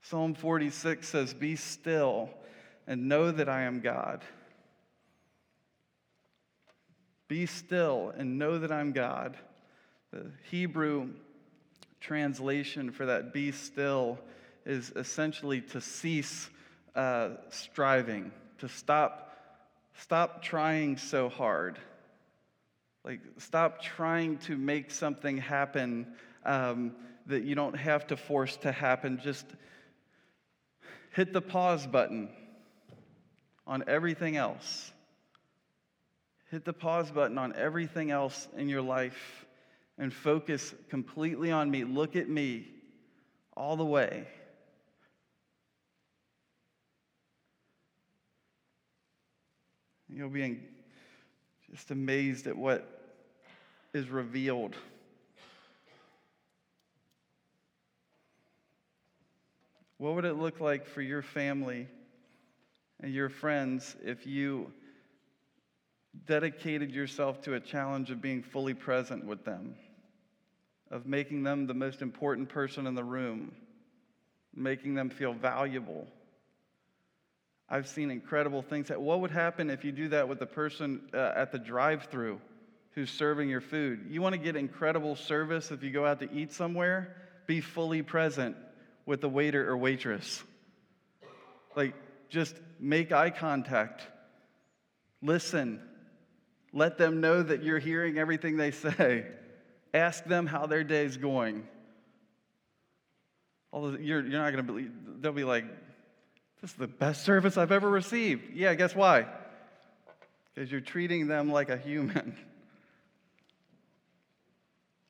Psalm 0.02 0.34
46 0.34 1.08
says, 1.08 1.34
Be 1.34 1.56
still 1.56 2.30
and 2.86 3.08
know 3.08 3.30
that 3.30 3.48
I 3.48 3.62
am 3.62 3.80
God. 3.80 4.22
Be 7.28 7.46
still 7.46 8.12
and 8.16 8.38
know 8.38 8.58
that 8.58 8.70
I'm 8.70 8.92
God. 8.92 9.36
The 10.10 10.30
Hebrew 10.50 11.10
translation 12.00 12.92
for 12.92 13.06
that 13.06 13.32
be 13.32 13.50
still 13.50 14.18
is 14.66 14.92
essentially 14.94 15.62
to 15.62 15.80
cease 15.80 16.50
uh, 16.94 17.30
striving, 17.48 18.30
to 18.58 18.68
stop, 18.68 19.33
stop 19.94 20.42
trying 20.42 20.96
so 20.96 21.28
hard. 21.28 21.78
Like, 23.04 23.20
stop 23.38 23.82
trying 23.82 24.38
to 24.38 24.56
make 24.56 24.90
something 24.90 25.36
happen 25.36 26.06
um, 26.44 26.92
that 27.26 27.44
you 27.44 27.54
don't 27.54 27.76
have 27.76 28.06
to 28.08 28.16
force 28.16 28.56
to 28.58 28.72
happen. 28.72 29.20
Just 29.22 29.46
hit 31.12 31.32
the 31.32 31.40
pause 31.40 31.86
button 31.86 32.28
on 33.66 33.84
everything 33.86 34.36
else. 34.36 34.90
Hit 36.50 36.64
the 36.64 36.72
pause 36.72 37.10
button 37.10 37.38
on 37.38 37.54
everything 37.56 38.10
else 38.10 38.48
in 38.56 38.68
your 38.68 38.82
life 38.82 39.46
and 39.98 40.12
focus 40.12 40.74
completely 40.88 41.50
on 41.50 41.70
me. 41.70 41.84
Look 41.84 42.16
at 42.16 42.28
me 42.28 42.68
all 43.56 43.76
the 43.76 43.84
way. 43.84 44.26
You'll 50.14 50.28
be 50.28 50.60
just 51.72 51.90
amazed 51.90 52.46
at 52.46 52.56
what 52.56 52.88
is 53.92 54.08
revealed. 54.08 54.76
What 59.98 60.14
would 60.14 60.24
it 60.24 60.34
look 60.34 60.60
like 60.60 60.86
for 60.86 61.02
your 61.02 61.22
family 61.22 61.88
and 63.00 63.12
your 63.12 63.28
friends 63.28 63.96
if 64.04 64.24
you 64.24 64.70
dedicated 66.26 66.92
yourself 66.92 67.42
to 67.42 67.54
a 67.54 67.60
challenge 67.60 68.12
of 68.12 68.22
being 68.22 68.40
fully 68.40 68.74
present 68.74 69.24
with 69.24 69.44
them, 69.44 69.74
of 70.92 71.06
making 71.06 71.42
them 71.42 71.66
the 71.66 71.74
most 71.74 72.02
important 72.02 72.48
person 72.48 72.86
in 72.86 72.94
the 72.94 73.02
room, 73.02 73.50
making 74.54 74.94
them 74.94 75.10
feel 75.10 75.32
valuable? 75.32 76.06
I've 77.74 77.88
seen 77.88 78.12
incredible 78.12 78.62
things. 78.62 78.88
What 78.90 79.20
would 79.22 79.32
happen 79.32 79.68
if 79.68 79.84
you 79.84 79.90
do 79.90 80.10
that 80.10 80.28
with 80.28 80.38
the 80.38 80.46
person 80.46 81.00
uh, 81.12 81.32
at 81.34 81.50
the 81.50 81.58
drive 81.58 82.04
through 82.04 82.40
who's 82.92 83.10
serving 83.10 83.48
your 83.48 83.60
food? 83.60 84.06
You 84.10 84.22
want 84.22 84.34
to 84.34 84.38
get 84.38 84.54
incredible 84.54 85.16
service 85.16 85.72
if 85.72 85.82
you 85.82 85.90
go 85.90 86.06
out 86.06 86.20
to 86.20 86.32
eat 86.32 86.52
somewhere? 86.52 87.16
Be 87.48 87.60
fully 87.60 88.02
present 88.02 88.54
with 89.06 89.20
the 89.20 89.28
waiter 89.28 89.68
or 89.68 89.76
waitress. 89.76 90.44
Like, 91.74 91.94
just 92.28 92.54
make 92.78 93.10
eye 93.10 93.30
contact, 93.30 94.06
listen, 95.20 95.80
let 96.72 96.96
them 96.96 97.20
know 97.20 97.42
that 97.42 97.64
you're 97.64 97.80
hearing 97.80 98.18
everything 98.18 98.56
they 98.56 98.70
say, 98.70 99.26
ask 99.92 100.22
them 100.26 100.46
how 100.46 100.66
their 100.66 100.84
day's 100.84 101.16
going. 101.16 101.66
Although 103.72 103.98
you're, 103.98 104.20
you're 104.20 104.40
not 104.40 104.52
going 104.52 104.64
to 104.64 104.72
believe, 104.72 104.92
they'll 105.20 105.32
be 105.32 105.42
like, 105.42 105.64
this 106.60 106.70
is 106.70 106.76
the 106.76 106.86
best 106.86 107.24
service 107.24 107.58
I've 107.58 107.72
ever 107.72 107.88
received. 107.88 108.54
Yeah, 108.54 108.74
guess 108.74 108.94
why? 108.94 109.26
Because 110.54 110.70
you're 110.70 110.80
treating 110.80 111.26
them 111.26 111.50
like 111.50 111.68
a 111.68 111.76
human. 111.76 112.36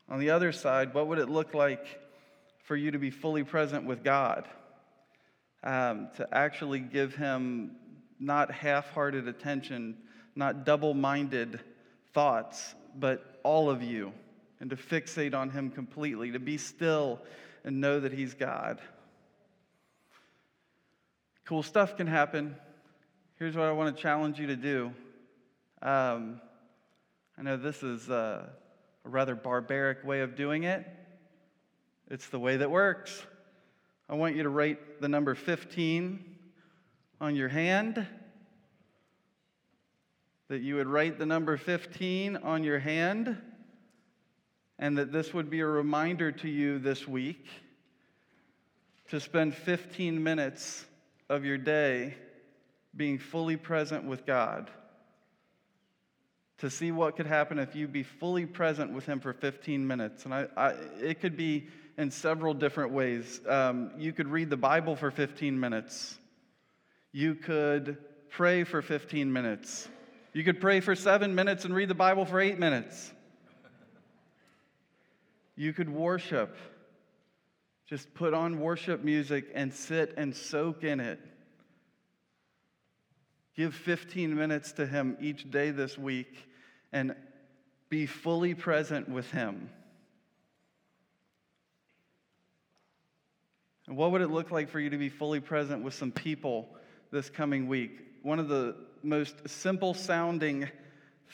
On 0.09 0.19
the 0.19 0.31
other 0.31 0.53
side, 0.53 0.95
what 0.95 1.07
would 1.09 1.19
it 1.19 1.29
look 1.29 1.55
like 1.55 1.87
for 2.65 2.77
you 2.77 2.91
to 2.91 2.99
be 2.99 3.11
fully 3.11 3.45
present 3.45 3.85
with 3.85 4.03
God? 4.03 4.49
Um, 5.63 6.09
to 6.17 6.29
actually 6.33 6.81
give 6.81 7.15
Him 7.15 7.77
not 8.21 8.51
half 8.51 8.91
hearted 8.91 9.29
attention, 9.29 9.97
not 10.37 10.65
double 10.65 10.93
minded 10.93 11.61
thoughts, 12.13 12.75
but 12.97 13.41
all 13.43 13.71
of 13.71 13.83
you, 13.83 14.13
and 14.61 14.71
to 14.71 14.77
fixate 14.77 15.35
on 15.35 15.51
Him 15.51 15.71
completely, 15.71 16.33
to 16.33 16.39
be 16.39 16.59
still 16.59 17.21
and 17.65 17.81
know 17.81 18.01
that 18.01 18.13
He's 18.13 18.35
God. 18.35 18.81
Cool 21.45 21.63
stuff 21.63 21.99
can 21.99 22.07
happen. 22.07 22.57
Here's 23.39 23.55
what 23.55 23.67
I 23.67 23.73
want 23.73 23.95
to 23.95 24.03
challenge 24.03 24.39
you 24.39 24.47
to 24.47 24.57
do. 24.57 24.95
Um, 25.83 26.41
I 27.37 27.43
know 27.43 27.59
this 27.59 27.83
is 27.83 28.09
a, 28.09 28.49
a 29.05 29.09
rather 29.11 29.35
barbaric 29.35 30.03
way 30.05 30.23
of 30.23 30.37
doing 30.37 30.65
it, 30.65 30.87
it's 32.11 32.29
the 32.29 32.39
way 32.39 32.57
that 32.57 32.71
works. 32.71 33.27
I 34.09 34.15
want 34.15 34.37
you 34.37 34.43
to 34.45 34.49
write 34.49 35.03
the 35.03 35.09
number 35.09 35.35
15 35.35 36.25
on 37.21 37.37
your 37.37 37.49
hand. 37.49 38.07
That 40.49 40.63
you 40.63 40.77
would 40.77 40.87
write 40.87 41.19
the 41.19 41.27
number 41.27 41.59
15 41.59 42.39
on 42.39 42.65
your 42.65 42.79
hand, 42.79 43.37
and 44.79 44.97
that 44.97 45.13
this 45.13 45.35
would 45.35 45.51
be 45.51 45.61
a 45.61 45.67
reminder 45.67 46.33
to 46.33 46.49
you 46.49 46.79
this 46.79 47.07
week 47.07 47.47
to 49.11 49.21
spend 49.21 49.55
15 49.55 50.23
minutes 50.23 50.87
of 51.29 51.45
your 51.45 51.59
day 51.59 52.15
being 52.97 53.19
fully 53.19 53.57
present 53.57 54.05
with 54.05 54.27
God. 54.27 54.71
To 56.59 56.71
see 56.71 56.93
what 56.93 57.17
could 57.17 57.27
happen 57.27 57.59
if 57.59 57.75
you 57.75 57.89
be 57.89 58.05
fully 58.05 58.47
present 58.47 58.93
with 58.93 59.07
Him 59.07 59.21
for 59.21 59.33
15 59.33 59.87
minutes. 59.87 60.25
And 60.25 60.33
I, 60.33 60.47
I 60.57 60.69
it 61.01 61.21
could 61.21 61.37
be 61.37 61.67
in 61.99 62.11
several 62.11 62.55
different 62.55 62.93
ways. 62.93 63.41
Um, 63.47 63.91
you 63.99 64.13
could 64.13 64.29
read 64.29 64.51
the 64.51 64.57
Bible 64.57 64.97
for 64.97 65.11
15 65.11 65.59
minutes. 65.59 66.17
You 67.13 67.35
could 67.35 67.99
pray 68.31 68.65
for 68.65 68.83
15 68.83 69.33
minutes. 69.33 69.89
You 70.33 70.43
could 70.43 70.61
pray 70.61 70.81
for 70.81 70.95
seven 70.95 71.35
minutes 71.35 71.65
and 71.65 71.75
read 71.75 71.89
the 71.89 71.95
Bible 71.95 72.25
for 72.25 72.41
eight 72.41 72.59
minutes. 72.59 73.13
You 75.57 75.73
could 75.73 75.89
worship. 75.89 76.57
Just 77.87 78.15
put 78.15 78.33
on 78.33 78.61
worship 78.61 79.05
music 79.05 79.51
and 79.55 79.73
sit 79.73 80.15
and 80.17 80.35
soak 80.35 80.85
in 80.85 81.01
it. 81.01 81.21
Give 83.57 83.75
15 83.75 84.35
minutes 84.35 84.73
to 84.73 84.87
Him 84.87 85.17
each 85.21 85.51
day 85.51 85.71
this 85.71 85.99
week 85.99 86.49
and 86.93 87.15
be 87.89 88.07
fully 88.07 88.55
present 88.55 89.09
with 89.09 89.31
Him. 89.31 89.71
And 93.87 93.97
what 93.97 94.13
would 94.13 94.23
it 94.23 94.31
look 94.31 94.51
like 94.51 94.71
for 94.71 94.81
you 94.81 94.91
to 94.91 94.97
be 94.97 95.11
fully 95.11 95.41
present 95.41 95.85
with 95.85 95.95
some 95.95 96.11
people 96.11 96.69
this 97.11 97.29
coming 97.29 97.69
week? 97.69 98.01
One 98.23 98.39
of 98.39 98.49
the 98.49 98.77
most 99.03 99.47
simple 99.47 99.93
sounding 99.93 100.69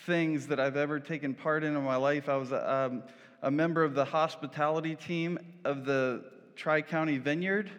things 0.05 0.49
that 0.49 0.59
I've 0.59 0.77
ever 0.77 0.99
taken 0.99 1.35
part 1.35 1.63
in 1.63 1.77
in 1.77 1.85
my 1.85 1.97
life, 1.97 2.29
I 2.29 2.37
was 2.37 2.51
a, 2.51 2.73
um, 2.73 3.03
a 3.43 3.51
member 3.51 3.85
of 3.85 3.95
the 3.95 4.05
hospitality 4.05 4.97
team 4.97 5.39
of 5.65 5.85
the 5.85 6.25
Tri 6.61 6.83
County 6.83 7.17
Vineyard. 7.17 7.71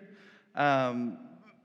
Um, 0.55 1.19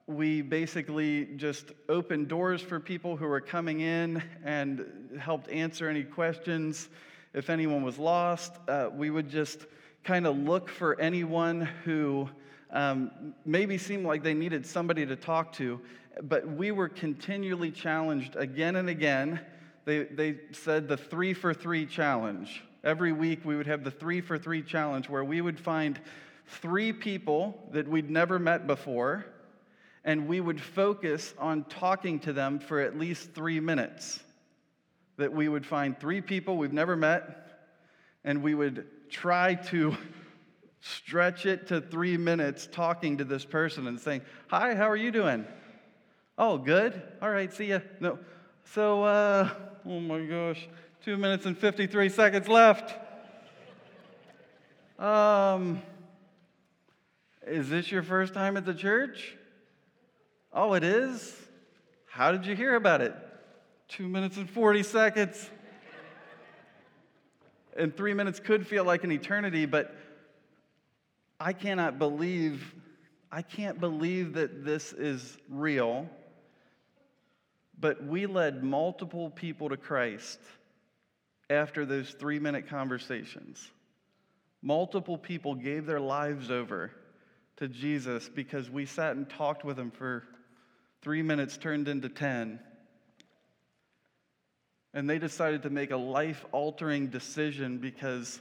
we 0.06 0.42
basically 0.42 1.24
just 1.36 1.72
opened 1.88 2.28
doors 2.28 2.60
for 2.60 2.78
people 2.78 3.16
who 3.16 3.24
were 3.26 3.40
coming 3.40 3.80
in 3.80 4.22
and 4.44 4.84
helped 5.18 5.48
answer 5.48 5.88
any 5.88 6.04
questions. 6.04 6.90
If 7.32 7.48
anyone 7.48 7.82
was 7.82 7.98
lost, 7.98 8.52
uh, 8.68 8.90
we 8.92 9.08
would 9.08 9.30
just 9.30 9.64
kind 10.04 10.26
of 10.26 10.36
look 10.36 10.68
for 10.68 11.00
anyone 11.00 11.62
who 11.86 12.28
um, 12.70 13.32
maybe 13.46 13.78
seemed 13.78 14.04
like 14.04 14.22
they 14.22 14.34
needed 14.34 14.66
somebody 14.66 15.06
to 15.06 15.16
talk 15.16 15.54
to, 15.54 15.80
but 16.24 16.46
we 16.46 16.70
were 16.70 16.90
continually 16.90 17.70
challenged 17.70 18.36
again 18.36 18.76
and 18.76 18.90
again. 18.90 19.40
They, 19.86 20.02
they 20.02 20.36
said 20.52 20.86
the 20.86 20.98
three 20.98 21.32
for 21.32 21.54
three 21.54 21.86
challenge. 21.86 22.62
Every 22.84 23.12
week 23.12 23.40
we 23.42 23.56
would 23.56 23.68
have 23.68 23.84
the 23.84 23.90
three 23.90 24.20
for 24.20 24.36
three 24.36 24.60
challenge 24.60 25.08
where 25.08 25.24
we 25.24 25.40
would 25.40 25.58
find 25.58 25.98
three 26.46 26.92
people 26.92 27.68
that 27.72 27.88
we'd 27.88 28.10
never 28.10 28.38
met 28.38 28.66
before, 28.66 29.26
and 30.04 30.28
we 30.28 30.40
would 30.40 30.60
focus 30.60 31.34
on 31.38 31.64
talking 31.64 32.20
to 32.20 32.32
them 32.32 32.58
for 32.58 32.80
at 32.80 32.98
least 32.98 33.32
three 33.34 33.60
minutes. 33.60 34.22
That 35.16 35.32
we 35.32 35.48
would 35.48 35.66
find 35.66 35.98
three 35.98 36.20
people 36.20 36.56
we've 36.56 36.72
never 36.72 36.96
met, 36.96 37.68
and 38.24 38.42
we 38.42 38.54
would 38.54 38.86
try 39.10 39.54
to 39.54 39.96
Stretch 40.88 41.46
it 41.46 41.66
to 41.66 41.80
three 41.80 42.16
minutes 42.16 42.68
talking 42.70 43.18
to 43.18 43.24
this 43.24 43.44
person 43.44 43.88
and 43.88 44.00
saying, 44.00 44.22
Hi, 44.46 44.76
how 44.76 44.88
are 44.88 44.96
you 44.96 45.10
doing? 45.10 45.44
Oh, 46.38 46.58
good. 46.58 47.02
All 47.20 47.28
right, 47.28 47.52
see 47.52 47.66
ya. 47.66 47.80
No. 47.98 48.20
So, 48.72 49.02
uh, 49.02 49.50
oh 49.84 50.00
my 50.00 50.24
gosh, 50.24 50.68
two 51.04 51.16
minutes 51.16 51.44
and 51.44 51.58
53 51.58 52.08
seconds 52.08 52.46
left. 52.46 52.94
Um, 55.00 55.82
is 57.46 57.68
this 57.68 57.90
your 57.92 58.02
first 58.02 58.34
time 58.34 58.56
at 58.56 58.64
the 58.64 58.74
church? 58.74 59.36
Oh, 60.52 60.74
it 60.74 60.82
is? 60.82 61.34
How 62.10 62.32
did 62.32 62.46
you 62.46 62.56
hear 62.56 62.74
about 62.74 63.00
it? 63.00 63.14
Two 63.88 64.08
minutes 64.08 64.36
and 64.36 64.50
40 64.50 64.82
seconds. 64.82 65.50
And 67.76 67.94
three 67.96 68.14
minutes 68.14 68.40
could 68.40 68.66
feel 68.66 68.84
like 68.84 69.04
an 69.04 69.12
eternity, 69.12 69.66
but 69.66 69.94
I 71.38 71.52
cannot 71.52 71.98
believe, 71.98 72.74
I 73.30 73.42
can't 73.42 73.78
believe 73.78 74.32
that 74.34 74.64
this 74.64 74.92
is 74.94 75.36
real. 75.50 76.08
But 77.78 78.02
we 78.02 78.24
led 78.24 78.64
multiple 78.64 79.28
people 79.30 79.68
to 79.68 79.76
Christ 79.76 80.40
after 81.50 81.84
those 81.84 82.10
three 82.10 82.38
minute 82.38 82.66
conversations. 82.66 83.70
Multiple 84.62 85.18
people 85.18 85.54
gave 85.54 85.84
their 85.84 86.00
lives 86.00 86.50
over 86.50 86.90
to 87.58 87.68
Jesus 87.68 88.28
because 88.28 88.70
we 88.70 88.86
sat 88.86 89.16
and 89.16 89.28
talked 89.28 89.64
with 89.64 89.78
him 89.78 89.90
for 89.90 90.24
three 91.02 91.22
minutes, 91.22 91.56
turned 91.56 91.88
into 91.88 92.08
10. 92.08 92.60
And 94.92 95.08
they 95.08 95.18
decided 95.18 95.62
to 95.62 95.70
make 95.70 95.90
a 95.90 95.96
life 95.96 96.44
altering 96.52 97.08
decision 97.08 97.78
because 97.78 98.40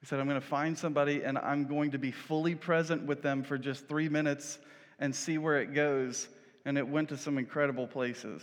he 0.00 0.06
said, 0.06 0.20
I'm 0.20 0.28
going 0.28 0.40
to 0.40 0.46
find 0.46 0.78
somebody 0.78 1.22
and 1.22 1.38
I'm 1.38 1.66
going 1.66 1.92
to 1.92 1.98
be 1.98 2.10
fully 2.10 2.54
present 2.54 3.04
with 3.04 3.22
them 3.22 3.42
for 3.42 3.58
just 3.58 3.88
three 3.88 4.08
minutes 4.08 4.58
and 4.98 5.14
see 5.14 5.38
where 5.38 5.60
it 5.60 5.74
goes. 5.74 6.28
And 6.64 6.76
it 6.76 6.86
went 6.86 7.08
to 7.10 7.16
some 7.16 7.38
incredible 7.38 7.86
places. 7.86 8.42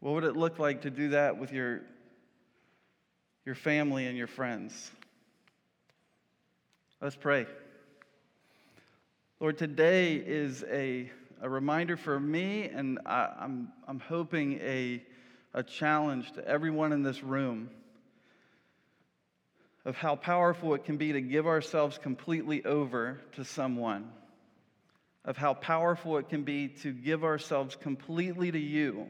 What 0.00 0.14
would 0.14 0.24
it 0.24 0.36
look 0.36 0.58
like 0.58 0.82
to 0.82 0.90
do 0.90 1.10
that 1.10 1.38
with 1.38 1.52
your, 1.52 1.80
your 3.46 3.54
family 3.54 4.06
and 4.06 4.16
your 4.16 4.26
friends? 4.26 4.90
Let's 7.00 7.16
pray. 7.16 7.46
Lord, 9.40 9.58
today 9.58 10.14
is 10.14 10.64
a, 10.70 11.10
a 11.42 11.48
reminder 11.48 11.96
for 11.96 12.20
me, 12.20 12.70
and 12.72 13.00
I, 13.04 13.30
I'm, 13.40 13.72
I'm 13.88 13.98
hoping 13.98 14.60
a, 14.60 15.02
a 15.52 15.64
challenge 15.64 16.30
to 16.34 16.46
everyone 16.46 16.92
in 16.92 17.02
this 17.02 17.20
room 17.20 17.68
of 19.84 19.96
how 19.96 20.14
powerful 20.14 20.72
it 20.74 20.84
can 20.84 20.98
be 20.98 21.12
to 21.12 21.20
give 21.20 21.48
ourselves 21.48 21.98
completely 21.98 22.64
over 22.64 23.20
to 23.32 23.44
someone, 23.44 24.08
of 25.24 25.36
how 25.36 25.52
powerful 25.52 26.16
it 26.18 26.28
can 26.28 26.44
be 26.44 26.68
to 26.68 26.92
give 26.92 27.24
ourselves 27.24 27.74
completely 27.74 28.52
to 28.52 28.58
you 28.58 29.08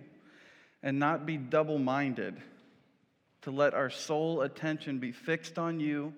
and 0.82 0.98
not 0.98 1.26
be 1.26 1.36
double 1.36 1.78
minded, 1.78 2.34
to 3.42 3.50
let 3.50 3.74
our 3.74 3.90
sole 3.90 4.40
attention 4.40 5.00
be 5.00 5.12
fixed 5.12 5.58
on 5.58 5.80
you. 5.80 6.14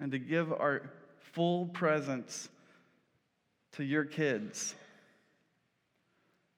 And 0.00 0.12
to 0.12 0.18
give 0.18 0.52
our 0.52 0.90
full 1.32 1.66
presence 1.66 2.48
to 3.72 3.84
your 3.84 4.04
kids. 4.04 4.74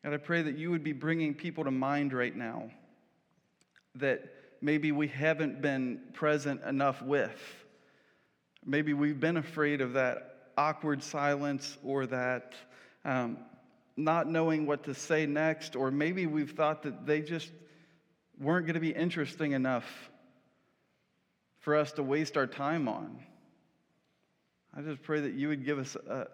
God, 0.04 0.14
I 0.14 0.18
pray 0.18 0.42
that 0.42 0.56
you 0.56 0.70
would 0.70 0.84
be 0.84 0.92
bringing 0.92 1.34
people 1.34 1.64
to 1.64 1.70
mind 1.70 2.12
right 2.12 2.34
now 2.34 2.70
that 3.96 4.22
maybe 4.60 4.92
we 4.92 5.08
haven't 5.08 5.60
been 5.60 6.00
present 6.12 6.62
enough 6.64 7.02
with. 7.02 7.38
Maybe 8.64 8.92
we've 8.92 9.18
been 9.18 9.36
afraid 9.36 9.80
of 9.80 9.94
that 9.94 10.50
awkward 10.56 11.02
silence 11.02 11.76
or 11.82 12.06
that 12.06 12.54
um, 13.04 13.38
not 13.96 14.28
knowing 14.28 14.66
what 14.66 14.84
to 14.84 14.94
say 14.94 15.26
next, 15.26 15.76
or 15.76 15.90
maybe 15.90 16.26
we've 16.26 16.52
thought 16.52 16.82
that 16.82 17.06
they 17.06 17.20
just 17.20 17.50
weren't 18.38 18.66
going 18.66 18.74
to 18.74 18.80
be 18.80 18.90
interesting 18.90 19.52
enough 19.52 20.10
for 21.58 21.76
us 21.76 21.92
to 21.92 22.02
waste 22.02 22.36
our 22.36 22.46
time 22.46 22.88
on. 22.88 23.18
I 24.76 24.82
just 24.82 25.02
pray 25.02 25.20
that 25.20 25.34
you 25.34 25.48
would 25.48 25.64
give 25.64 25.78
us 25.78 25.96
a, 25.96 26.28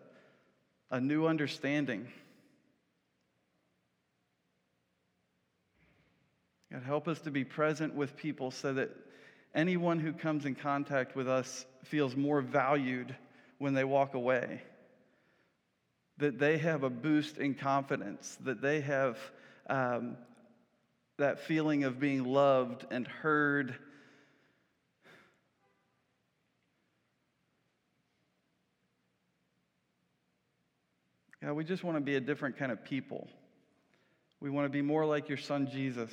a 0.91 1.01
new 1.01 1.27
understanding. 1.27 2.07
God, 6.71 6.83
help 6.83 7.09
us 7.09 7.21
to 7.21 7.31
be 7.31 7.45
present 7.45 7.95
with 7.95 8.17
people 8.17 8.51
so 8.51 8.75
that 8.75 8.91
anyone 9.55 9.99
who 9.99 10.13
comes 10.13 10.45
in 10.45 10.55
contact 10.55 11.17
with 11.17 11.29
us 11.29 11.65
feels 11.85 12.15
more 12.15 12.43
valued 12.43 13.15
when 13.59 13.73
they 13.73 13.85
walk 13.85 14.15
away. 14.15 14.63
That 16.19 16.39
they 16.39 16.59
have 16.59 16.83
a 16.83 16.91
boost 16.91 17.39
in 17.39 17.55
confidence, 17.55 18.37
that 18.43 18.61
they 18.61 18.81
have 18.83 19.19
um, 19.69 20.17
that 21.19 21.41
feeling 21.41 21.85
of 21.85 21.99
being 21.99 22.25
loved 22.25 22.85
and 22.91 23.07
heard. 23.07 23.75
God, 31.47 31.55
we 31.55 31.63
just 31.63 31.85
want 31.85 31.97
to 31.97 32.01
be 32.01 32.17
a 32.17 32.21
different 32.21 32.57
kind 32.57 32.73
of 32.73 32.83
people. 32.83 33.29
We 34.41 34.51
want 34.51 34.65
to 34.65 34.69
be 34.69 34.83
more 34.83 35.07
like 35.07 35.29
your 35.29 35.39
son 35.39 35.69
Jesus. 35.73 36.11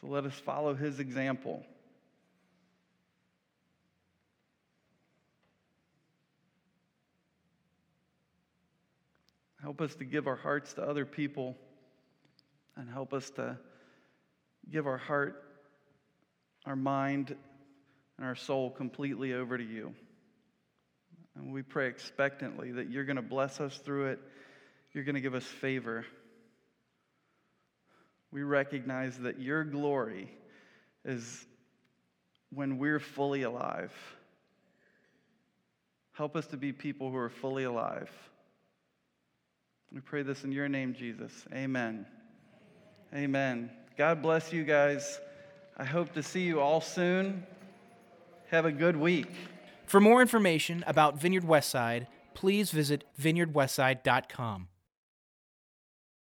So 0.00 0.06
let 0.06 0.24
us 0.24 0.34
follow 0.34 0.74
his 0.74 1.00
example. 1.00 1.64
Help 9.60 9.80
us 9.80 9.92
to 9.96 10.04
give 10.04 10.28
our 10.28 10.36
hearts 10.36 10.74
to 10.74 10.82
other 10.82 11.04
people 11.04 11.56
and 12.76 12.88
help 12.88 13.12
us 13.12 13.28
to 13.30 13.58
give 14.70 14.86
our 14.86 14.98
heart, 14.98 15.42
our 16.64 16.76
mind, 16.76 17.34
and 18.18 18.24
our 18.24 18.36
soul 18.36 18.70
completely 18.70 19.32
over 19.32 19.58
to 19.58 19.64
you. 19.64 19.92
And 21.36 21.52
we 21.52 21.62
pray 21.62 21.88
expectantly 21.88 22.72
that 22.72 22.90
you're 22.90 23.04
going 23.04 23.16
to 23.16 23.22
bless 23.22 23.60
us 23.60 23.78
through 23.78 24.06
it, 24.06 24.20
you're 24.92 25.04
going 25.04 25.14
to 25.14 25.20
give 25.20 25.34
us 25.34 25.44
favor. 25.44 26.04
We 28.32 28.42
recognize 28.42 29.18
that 29.18 29.40
your 29.40 29.64
glory 29.64 30.30
is 31.04 31.46
when 32.52 32.78
we're 32.78 33.00
fully 33.00 33.42
alive. 33.42 33.92
Help 36.12 36.36
us 36.36 36.46
to 36.48 36.56
be 36.56 36.72
people 36.72 37.10
who 37.10 37.16
are 37.16 37.30
fully 37.30 37.64
alive. 37.64 38.10
We 39.92 40.00
pray 40.00 40.22
this 40.22 40.44
in 40.44 40.52
your 40.52 40.68
name, 40.68 40.94
Jesus. 40.94 41.32
Amen. 41.52 42.06
Amen. 43.14 43.70
God 43.96 44.22
bless 44.22 44.52
you 44.52 44.62
guys. 44.62 45.18
I 45.76 45.84
hope 45.84 46.12
to 46.12 46.22
see 46.22 46.42
you 46.42 46.60
all 46.60 46.80
soon. 46.80 47.44
Have 48.50 48.66
a 48.66 48.72
good 48.72 48.96
week. 48.96 49.32
For 49.90 49.98
more 49.98 50.22
information 50.22 50.84
about 50.86 51.20
Vineyard 51.20 51.42
Westside, 51.42 52.06
please 52.32 52.70
visit 52.70 53.02
vineyardwestside.com. 53.20 54.68